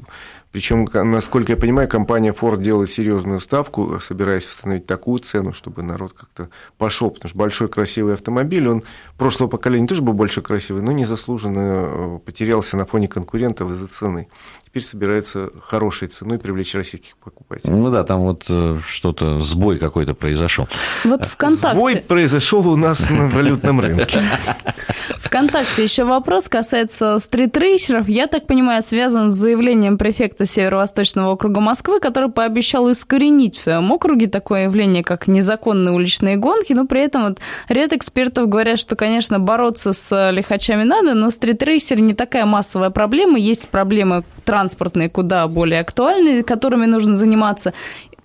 причем, 0.51 0.89
насколько 0.93 1.51
я 1.51 1.57
понимаю, 1.57 1.87
компания 1.87 2.31
Ford 2.31 2.61
делает 2.61 2.89
серьезную 2.89 3.39
ставку, 3.39 3.99
собираясь 3.99 4.47
установить 4.47 4.87
такую 4.87 5.19
цену, 5.19 5.53
чтобы 5.53 5.83
народ 5.83 6.13
как-то 6.13 6.49
пошел, 6.77 7.11
потому 7.11 7.29
что 7.29 7.37
большой 7.37 7.69
красивый 7.69 8.15
автомобиль, 8.15 8.67
он 8.67 8.83
прошлого 9.17 9.47
поколения 9.47 9.87
тоже 9.87 10.01
был 10.01 10.13
большой 10.13 10.41
красивый, 10.41 10.81
но 10.81 10.91
незаслуженно 10.91 11.59
э, 11.59 12.19
потерялся 12.25 12.77
на 12.77 12.85
фоне 12.85 13.07
конкурентов 13.07 13.69
из-за 13.71 13.87
цены 13.87 14.27
теперь 14.69 14.83
собирается 14.83 15.49
хорошей 15.65 16.09
ценой 16.09 16.37
привлечь 16.37 16.75
российских 16.75 17.17
покупателей. 17.17 17.73
Ну 17.73 17.89
да, 17.89 18.03
там 18.03 18.21
вот 18.21 18.45
э, 18.49 18.79
что-то, 18.85 19.41
сбой 19.41 19.79
какой-то 19.79 20.13
произошел. 20.13 20.67
Вот 21.03 21.25
ВКонтакте... 21.25 21.75
Сбой 21.75 21.95
произошел 21.97 22.67
у 22.69 22.75
нас 22.75 23.09
на 23.09 23.27
валютном 23.29 23.79
рынке. 23.79 24.21
ВКонтакте 25.21 25.81
еще 25.81 26.03
вопрос 26.03 26.49
касается 26.49 27.17
стритрейсеров. 27.17 28.07
Я 28.07 28.27
так 28.27 28.45
понимаю, 28.45 28.83
связан 28.83 29.31
с 29.31 29.33
заявлением 29.33 29.97
префекта 29.97 30.38
Северо-Восточного 30.45 31.31
округа 31.31 31.59
Москвы, 31.59 31.99
который 31.99 32.29
пообещал 32.29 32.91
искоренить 32.91 33.57
в 33.57 33.61
своем 33.61 33.91
округе 33.91 34.27
такое 34.27 34.63
явление, 34.63 35.03
как 35.03 35.27
незаконные 35.27 35.93
уличные 35.93 36.37
гонки, 36.37 36.73
но 36.73 36.85
при 36.85 37.01
этом 37.01 37.23
вот 37.23 37.39
ряд 37.67 37.93
экспертов 37.93 38.49
говорят, 38.49 38.79
что, 38.79 38.95
конечно, 38.95 39.39
бороться 39.39 39.93
с 39.93 40.31
лихачами 40.31 40.83
надо, 40.83 41.13
но 41.13 41.31
стритрейсер 41.31 41.99
не 41.99 42.13
такая 42.13 42.45
массовая 42.45 42.89
проблема. 42.89 43.37
Есть 43.37 43.69
проблемы 43.69 44.23
транспортные 44.45 45.09
куда 45.09 45.47
более 45.47 45.81
актуальные, 45.81 46.43
которыми 46.43 46.85
нужно 46.85 47.15
заниматься. 47.15 47.73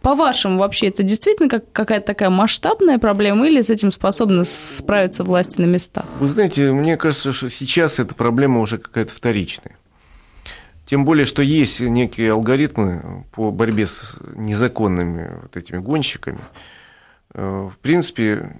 По-вашему, 0.00 0.58
вообще 0.58 0.88
это 0.88 1.02
действительно 1.02 1.48
как, 1.48 1.72
какая-то 1.72 2.08
такая 2.08 2.28
масштабная 2.28 2.98
проблема 2.98 3.46
или 3.46 3.62
с 3.62 3.70
этим 3.70 3.90
способны 3.90 4.44
справиться 4.44 5.24
власти 5.24 5.60
на 5.62 5.64
местах? 5.64 6.04
Вы 6.20 6.28
знаете, 6.28 6.72
мне 6.72 6.98
кажется, 6.98 7.32
что 7.32 7.48
сейчас 7.48 7.98
эта 7.98 8.14
проблема 8.14 8.60
уже 8.60 8.76
какая-то 8.76 9.12
вторичная. 9.12 9.78
Тем 10.84 11.04
более, 11.04 11.24
что 11.24 11.42
есть 11.42 11.80
некие 11.80 12.32
алгоритмы 12.32 13.24
по 13.32 13.50
борьбе 13.50 13.86
с 13.86 14.16
незаконными 14.34 15.40
вот 15.42 15.56
этими 15.56 15.78
гонщиками. 15.78 16.40
Э, 17.32 17.70
в 17.72 17.78
принципе, 17.78 18.58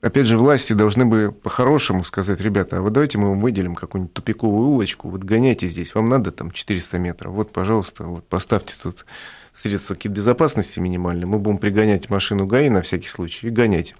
опять 0.00 0.26
же, 0.26 0.38
власти 0.38 0.72
должны 0.72 1.04
бы 1.04 1.32
по-хорошему 1.32 2.04
сказать, 2.04 2.40
ребята, 2.40 2.78
а 2.78 2.80
вот 2.80 2.92
давайте 2.92 3.18
мы 3.18 3.30
вам 3.30 3.40
выделим 3.40 3.74
какую-нибудь 3.74 4.14
тупиковую 4.14 4.68
улочку, 4.68 5.08
вот 5.08 5.24
гоняйте 5.24 5.68
здесь, 5.68 5.94
вам 5.94 6.08
надо 6.08 6.30
там 6.32 6.50
400 6.50 6.98
метров, 6.98 7.32
вот, 7.32 7.52
пожалуйста, 7.52 8.04
вот 8.04 8.28
поставьте 8.28 8.74
тут 8.82 9.04
средства 9.54 9.94
какие-то 9.94 10.16
безопасности 10.16 10.78
минимальные, 10.78 11.26
мы 11.26 11.38
будем 11.38 11.58
пригонять 11.58 12.08
машину 12.08 12.46
ГАИ 12.46 12.68
на 12.68 12.82
всякий 12.82 13.08
случай 13.08 13.48
и 13.48 13.50
гонять. 13.50 13.94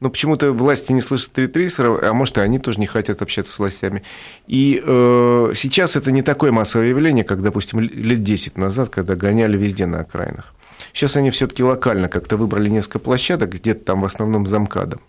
Но 0.00 0.10
почему-то 0.10 0.52
власти 0.52 0.92
не 0.92 1.00
слышат 1.00 1.26
стритрейсеров, 1.26 2.02
а 2.02 2.12
может, 2.12 2.38
и 2.38 2.40
они 2.40 2.58
тоже 2.58 2.80
не 2.80 2.86
хотят 2.86 3.20
общаться 3.22 3.52
с 3.52 3.58
властями. 3.58 4.02
И 4.46 4.82
э, 4.84 5.52
сейчас 5.54 5.96
это 5.96 6.10
не 6.10 6.22
такое 6.22 6.52
массовое 6.52 6.88
явление, 6.88 7.24
как, 7.24 7.42
допустим, 7.42 7.80
лет 7.80 8.22
10 8.22 8.56
назад, 8.56 8.88
когда 8.88 9.14
гоняли 9.14 9.56
везде 9.56 9.86
на 9.86 10.00
окраинах. 10.00 10.54
Сейчас 10.92 11.16
они 11.16 11.30
все-таки 11.30 11.62
локально 11.62 12.08
как-то 12.08 12.36
выбрали 12.36 12.70
несколько 12.70 12.98
площадок, 12.98 13.50
где-то 13.50 13.84
там 13.84 14.00
в 14.00 14.04
основном 14.04 14.46
замкадом 14.46 15.00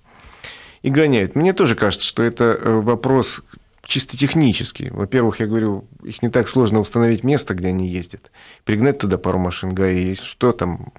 и 0.86 0.92
гоняют. 0.92 1.34
Мне 1.34 1.52
тоже 1.54 1.76
кажется, 1.76 2.06
что 2.06 2.22
это 2.22 2.44
э, 2.44 2.80
вопрос 2.80 3.42
чисто 3.86 4.18
технический. 4.18 4.90
Во-первых, 4.90 5.40
я 5.40 5.48
говорю, 5.48 5.86
их 6.04 6.22
не 6.22 6.30
так 6.30 6.50
сложно 6.50 6.80
установить 6.80 7.24
место, 7.24 7.54
где 7.54 7.70
они 7.70 7.88
ездят. 7.88 8.32
Пригнать 8.64 8.98
туда 8.98 9.18
пару 9.18 9.40
машин 9.40 9.74
ГАИ, 9.74 10.16
что 10.16 10.52
там, 10.52 10.92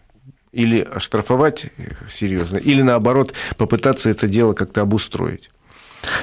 или 0.52 0.80
оштрафовать 0.80 1.66
серьезно, 2.08 2.56
или 2.56 2.82
наоборот 2.82 3.34
попытаться 3.56 4.10
это 4.10 4.28
дело 4.28 4.52
как-то 4.52 4.80
обустроить. 4.82 5.50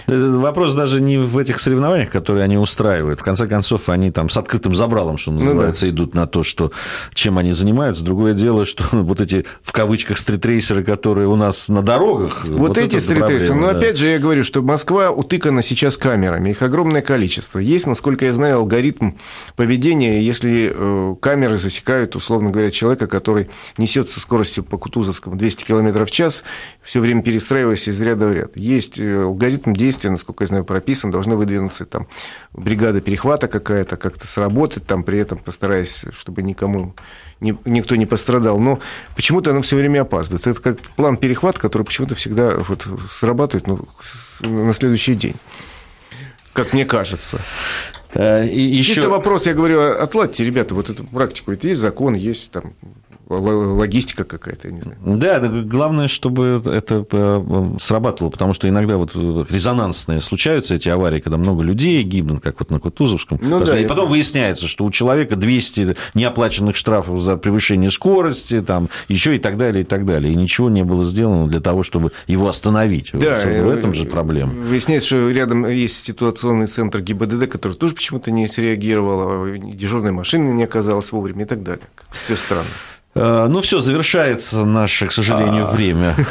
Вопрос 0.08 0.74
даже 0.74 1.02
не 1.02 1.18
в 1.18 1.38
этих 1.38 1.60
соревнованиях, 1.60 2.10
которые 2.10 2.44
они 2.44 2.58
устраивают. 2.58 3.20
В 3.20 3.24
конце 3.24 3.48
концов, 3.48 3.90
они 3.90 4.12
там 4.12 4.30
с 4.30 4.38
открытым 4.38 4.76
забралом, 4.76 5.18
что 5.18 5.32
называется, 5.32 5.86
ну, 5.86 5.92
да. 5.92 5.96
идут 5.96 6.14
на 6.14 6.28
то, 6.28 6.44
что, 6.44 6.72
чем 7.14 7.38
они 7.38 7.54
занимаются. 7.54 8.04
Другое 8.04 8.34
дело, 8.34 8.66
что 8.66 8.84
вот 8.92 9.22
эти, 9.22 9.46
в 9.62 9.72
кавычках, 9.72 10.18
стритрейсеры, 10.18 10.84
которые 10.84 11.28
у 11.28 11.36
нас 11.36 11.70
на 11.70 11.82
дорогах... 11.82 12.46
Вот, 12.46 12.60
вот 12.60 12.78
эти 12.78 13.00
стритрейсеры. 13.00 13.56
Но, 13.56 13.72
да. 13.72 13.78
опять 13.78 13.98
же, 13.98 14.08
я 14.08 14.20
говорю, 14.20 14.44
что 14.44 14.62
Москва 14.62 15.12
утыкана 15.12 15.62
сейчас 15.62 15.98
камерами. 15.98 16.52
Их 16.52 16.62
огромное 16.62 17.02
количество. 17.02 17.60
Есть, 17.60 17.88
насколько 17.88 18.26
я 18.26 18.32
знаю, 18.32 18.58
алгоритм 18.58 19.12
поведения, 19.56 20.22
если 20.22 20.72
э, 20.74 21.16
камеры 21.22 21.58
засекают, 21.58 22.16
условно 22.16 22.52
говоря, 22.52 22.72
человека, 22.72 23.08
который 23.08 23.50
несется 23.78 24.20
скоростью 24.20 24.64
по 24.64 24.78
Кутузовскому 24.78 25.36
200 25.36 25.66
км 25.66 26.06
в 26.06 26.12
час, 26.12 26.44
все 26.82 27.00
время 27.00 27.22
перестраиваясь 27.22 27.88
из 27.88 28.00
ряда 28.02 28.28
в 28.28 28.34
ряд. 28.34 28.58
Есть 28.58 29.00
э, 29.00 29.24
алгоритм 29.74 29.84
действия, 29.84 30.10
насколько 30.10 30.44
я 30.44 30.48
знаю, 30.48 30.66
прописан, 30.66 31.12
должны 31.12 31.36
выдвинуться 31.36 31.86
там 31.86 32.08
бригада 32.54 33.02
перехвата 33.02 33.48
какая-то, 33.48 33.98
как-то 33.98 34.28
сработать, 34.28 34.86
там 34.86 35.04
при 35.04 35.20
этом 35.20 35.38
постараясь, 35.38 36.06
чтобы 36.12 36.44
никому 36.44 36.94
ни, 37.42 37.58
никто 37.66 37.96
не 37.96 38.06
пострадал. 38.06 38.60
Но 38.60 38.80
почему-то 39.16 39.52
она 39.52 39.62
все 39.62 39.76
время 39.76 40.02
опаздывает. 40.02 40.48
Это 40.48 40.62
как 40.62 40.80
план 40.96 41.18
перехвата, 41.18 41.60
который 41.60 41.84
почему-то 41.84 42.16
всегда 42.16 42.56
вот 42.58 42.88
срабатывает 43.20 43.68
ну, 43.68 43.88
на 44.42 44.74
следующий 44.74 45.16
день. 45.16 45.36
Как 46.54 46.74
мне 46.74 46.86
кажется. 46.86 47.40
Э, 48.14 48.46
и 48.48 48.62
еще... 48.62 48.94
Чисто 48.96 49.10
вопрос, 49.10 49.48
я 49.48 49.54
говорю, 49.54 49.82
отладьте, 49.82 50.46
ребята, 50.46 50.76
вот 50.76 50.90
эту 50.90 51.04
практику. 51.04 51.52
Это 51.52 51.68
есть 51.68 51.82
закон, 51.82 52.14
есть 52.14 52.52
там 52.52 52.74
логистика 53.30 54.24
какая-то, 54.24 54.68
я 54.68 54.74
не 54.74 54.82
знаю. 54.82 54.98
Да, 55.06 55.40
главное, 55.40 56.08
чтобы 56.08 56.62
это 56.66 57.06
э, 57.12 57.76
срабатывало, 57.80 58.32
потому 58.32 58.54
что 58.54 58.68
иногда 58.68 58.98
вот 58.98 59.16
резонансные 59.16 60.22
случаются 60.22 60.76
эти 60.76 60.90
аварии, 60.90 61.20
когда 61.20 61.38
много 61.38 61.64
людей 61.64 62.04
гибнут, 62.04 62.44
как 62.44 62.60
вот 62.60 62.70
на 62.70 62.80
Кутузовском. 62.80 63.40
Ну, 63.42 63.64
да, 63.64 63.80
и 63.80 63.86
потом 63.86 64.10
выясняется, 64.10 64.68
что 64.68 64.86
у 64.86 64.92
человека 64.92 65.36
200 65.36 65.96
неоплаченных 66.14 66.76
штрафов 66.76 67.22
за 67.22 67.38
превышение 67.38 67.92
скорости, 67.92 68.62
там, 68.62 68.90
еще 69.08 69.36
и 69.36 69.40
так 69.40 69.58
далее, 69.58 69.84
и 69.84 69.86
так 69.86 70.06
далее. 70.06 70.34
И 70.34 70.36
ничего 70.36 70.70
не 70.70 70.84
было 70.84 71.04
сделано 71.04 71.48
для 71.48 71.60
того, 71.60 71.84
чтобы 71.84 72.12
его 72.28 72.50
остановить. 72.50 73.12
Да, 73.14 73.40
вот 73.44 73.66
в 73.66 73.70
этом 73.70 73.94
же 73.94 74.06
проблема. 74.06 74.54
Выясняется, 74.54 75.08
что 75.08 75.30
рядом 75.30 75.68
есть 75.68 76.06
ситуационный 76.06 76.68
центр 76.68 77.02
ГИБДД, 77.02 77.48
который 77.48 77.74
тоже 77.74 77.96
почему-то 77.96 78.32
не 78.32 78.48
среагировал, 78.48 79.22
а 79.22 79.58
дежурная 79.58 80.12
машина 80.12 80.52
не 80.52 80.64
оказалась 80.64 81.12
вовремя 81.12 81.44
и 81.44 81.48
так 81.48 81.64
далее. 81.64 81.86
Все 82.12 82.36
странно. 82.36 82.68
Э, 83.16 83.48
ну, 83.48 83.62
все, 83.62 83.80
завершается 83.80 84.66
наше, 84.66 85.08
к 85.08 85.12
сожалению, 85.12 85.68
а. 85.68 85.72
время. 85.72 86.16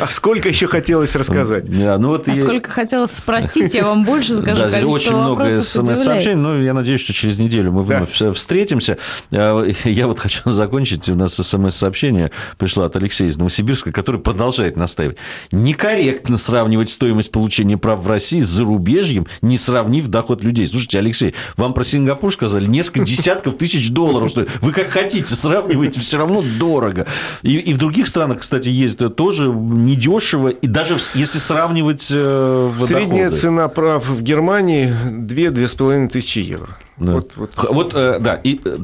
А 0.00 0.08
сколько 0.08 0.48
еще 0.48 0.66
хотелось 0.66 1.14
рассказать? 1.14 1.64
Ну, 1.68 2.14
а 2.14 2.34
сколько 2.34 2.70
хотелось 2.70 3.12
спросить, 3.12 3.74
я 3.74 3.84
вам 3.84 4.04
больше 4.04 4.34
скажу. 4.40 4.62
Да, 4.70 4.86
очень 4.86 5.14
много 5.14 5.60
смс-сообщений, 5.60 6.36
но 6.36 6.60
я 6.60 6.74
надеюсь, 6.74 7.00
что 7.00 7.12
через 7.12 7.38
неделю 7.38 7.72
мы 7.72 7.82
вновь 7.82 8.10
встретимся. 8.34 8.98
Э, 9.30 9.70
я 9.84 10.06
вот 10.06 10.18
хочу 10.18 10.50
закончить. 10.50 11.08
У 11.08 11.14
нас 11.14 11.34
смс-сообщение 11.34 12.30
пришло 12.58 12.84
от 12.84 12.96
Алексея 12.96 13.28
из 13.28 13.36
Новосибирска, 13.36 13.92
который 13.92 14.20
продолжает 14.20 14.76
настаивать. 14.76 15.16
Некорректно 15.50 16.36
сравнивать 16.36 16.90
стоимость 16.90 17.30
получения 17.30 17.76
прав 17.76 18.00
в 18.00 18.08
России 18.08 18.40
с 18.40 18.48
зарубежьем, 18.48 19.26
не 19.40 19.56
сравнив 19.56 20.08
доход 20.08 20.44
людей. 20.44 20.66
Слушайте, 20.68 20.98
Алексей, 20.98 21.34
вам 21.56 21.74
про 21.74 21.84
Сингапур 21.84 22.32
сказали 22.32 22.66
несколько 22.66 23.04
десятков 23.04 23.56
тысяч 23.56 23.90
долларов. 23.90 24.30
Что 24.30 24.46
вы 24.60 24.72
как 24.72 24.90
хотите 24.90 25.34
сравнивать 25.34 25.69
сравниваете, 25.70 26.00
все 26.00 26.18
равно 26.18 26.42
дорого. 26.58 27.06
И, 27.42 27.56
и 27.56 27.74
в 27.74 27.78
других 27.78 28.06
странах, 28.06 28.40
кстати, 28.40 28.68
есть 28.68 28.98
тоже 29.16 29.48
недешево, 29.48 30.48
и 30.48 30.66
даже 30.66 30.96
если 31.14 31.38
сравнивать 31.38 32.08
э, 32.10 32.72
Средняя 32.86 33.24
доходы. 33.24 33.40
цена 33.40 33.68
прав 33.68 34.08
в 34.08 34.22
Германии 34.22 34.94
2-2,5 35.10 36.08
тысячи 36.08 36.38
евро. 36.38 36.76
Да. 36.98 37.14
Вот, 37.14 37.32
вот. 37.36 37.54
вот 37.70 37.92
э, 37.94 38.18
да, 38.20 38.34
и 38.34 38.60
э, 38.64 38.78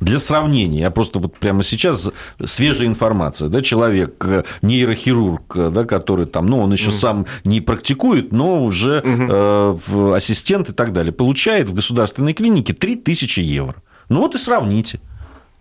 для 0.00 0.18
сравнения, 0.18 0.80
я 0.80 0.90
просто 0.90 1.18
вот 1.18 1.36
прямо 1.36 1.62
сейчас 1.62 2.10
свежая 2.44 2.86
информация, 2.86 3.48
да, 3.48 3.60
человек, 3.62 4.24
нейрохирург, 4.62 5.72
да, 5.72 5.84
который 5.84 6.26
там, 6.26 6.46
ну, 6.46 6.60
он 6.60 6.72
еще 6.72 6.90
mm. 6.90 6.92
сам 6.92 7.26
не 7.44 7.60
практикует, 7.60 8.32
но 8.32 8.64
уже 8.64 9.02
mm-hmm. 9.04 10.12
э, 10.12 10.16
ассистент 10.16 10.70
и 10.70 10.72
так 10.72 10.92
далее, 10.92 11.12
получает 11.12 11.68
в 11.68 11.74
государственной 11.74 12.32
клинике 12.32 12.72
3000 12.72 13.40
евро. 13.40 13.76
Ну 14.08 14.20
вот 14.20 14.34
и 14.34 14.38
сравните. 14.38 15.00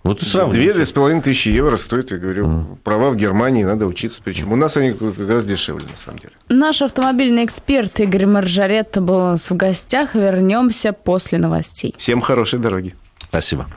Вот 0.08 0.22
и 0.22 0.26
сравните. 0.26 0.60
Две, 0.60 0.74
две 0.74 0.86
с 0.86 0.92
половиной 0.92 1.22
тысячи 1.22 1.50
евро 1.50 1.78
стоит, 1.78 2.12
я 2.12 2.18
говорю, 2.18 2.48
mm. 2.48 2.78
права 2.84 3.12
в 3.12 3.16
Германии, 3.16 3.64
надо 3.64 3.86
учиться. 3.86 4.22
Причем 4.24 4.54
у 4.54 4.56
нас 4.56 4.78
они 4.78 4.94
как 4.94 5.18
раз 5.18 5.46
дешевле, 5.46 5.86
на 5.92 5.98
самом 5.98 6.20
деле. 6.20 6.34
Наш 6.50 6.82
автомобильный 6.82 7.46
эксперт 7.46 8.00
Игорь 8.00 8.26
Маржаретта 8.26 9.02
был 9.02 9.16
у 9.16 9.28
нас 9.30 9.50
в 9.50 9.56
гостях. 9.56 10.16
Вернемся 10.16 10.94
после 10.94 11.38
новостей. 11.38 11.94
Всем 11.98 12.22
хорошей 12.22 12.60
дороги. 12.60 12.96
Спасибо. 13.30 13.68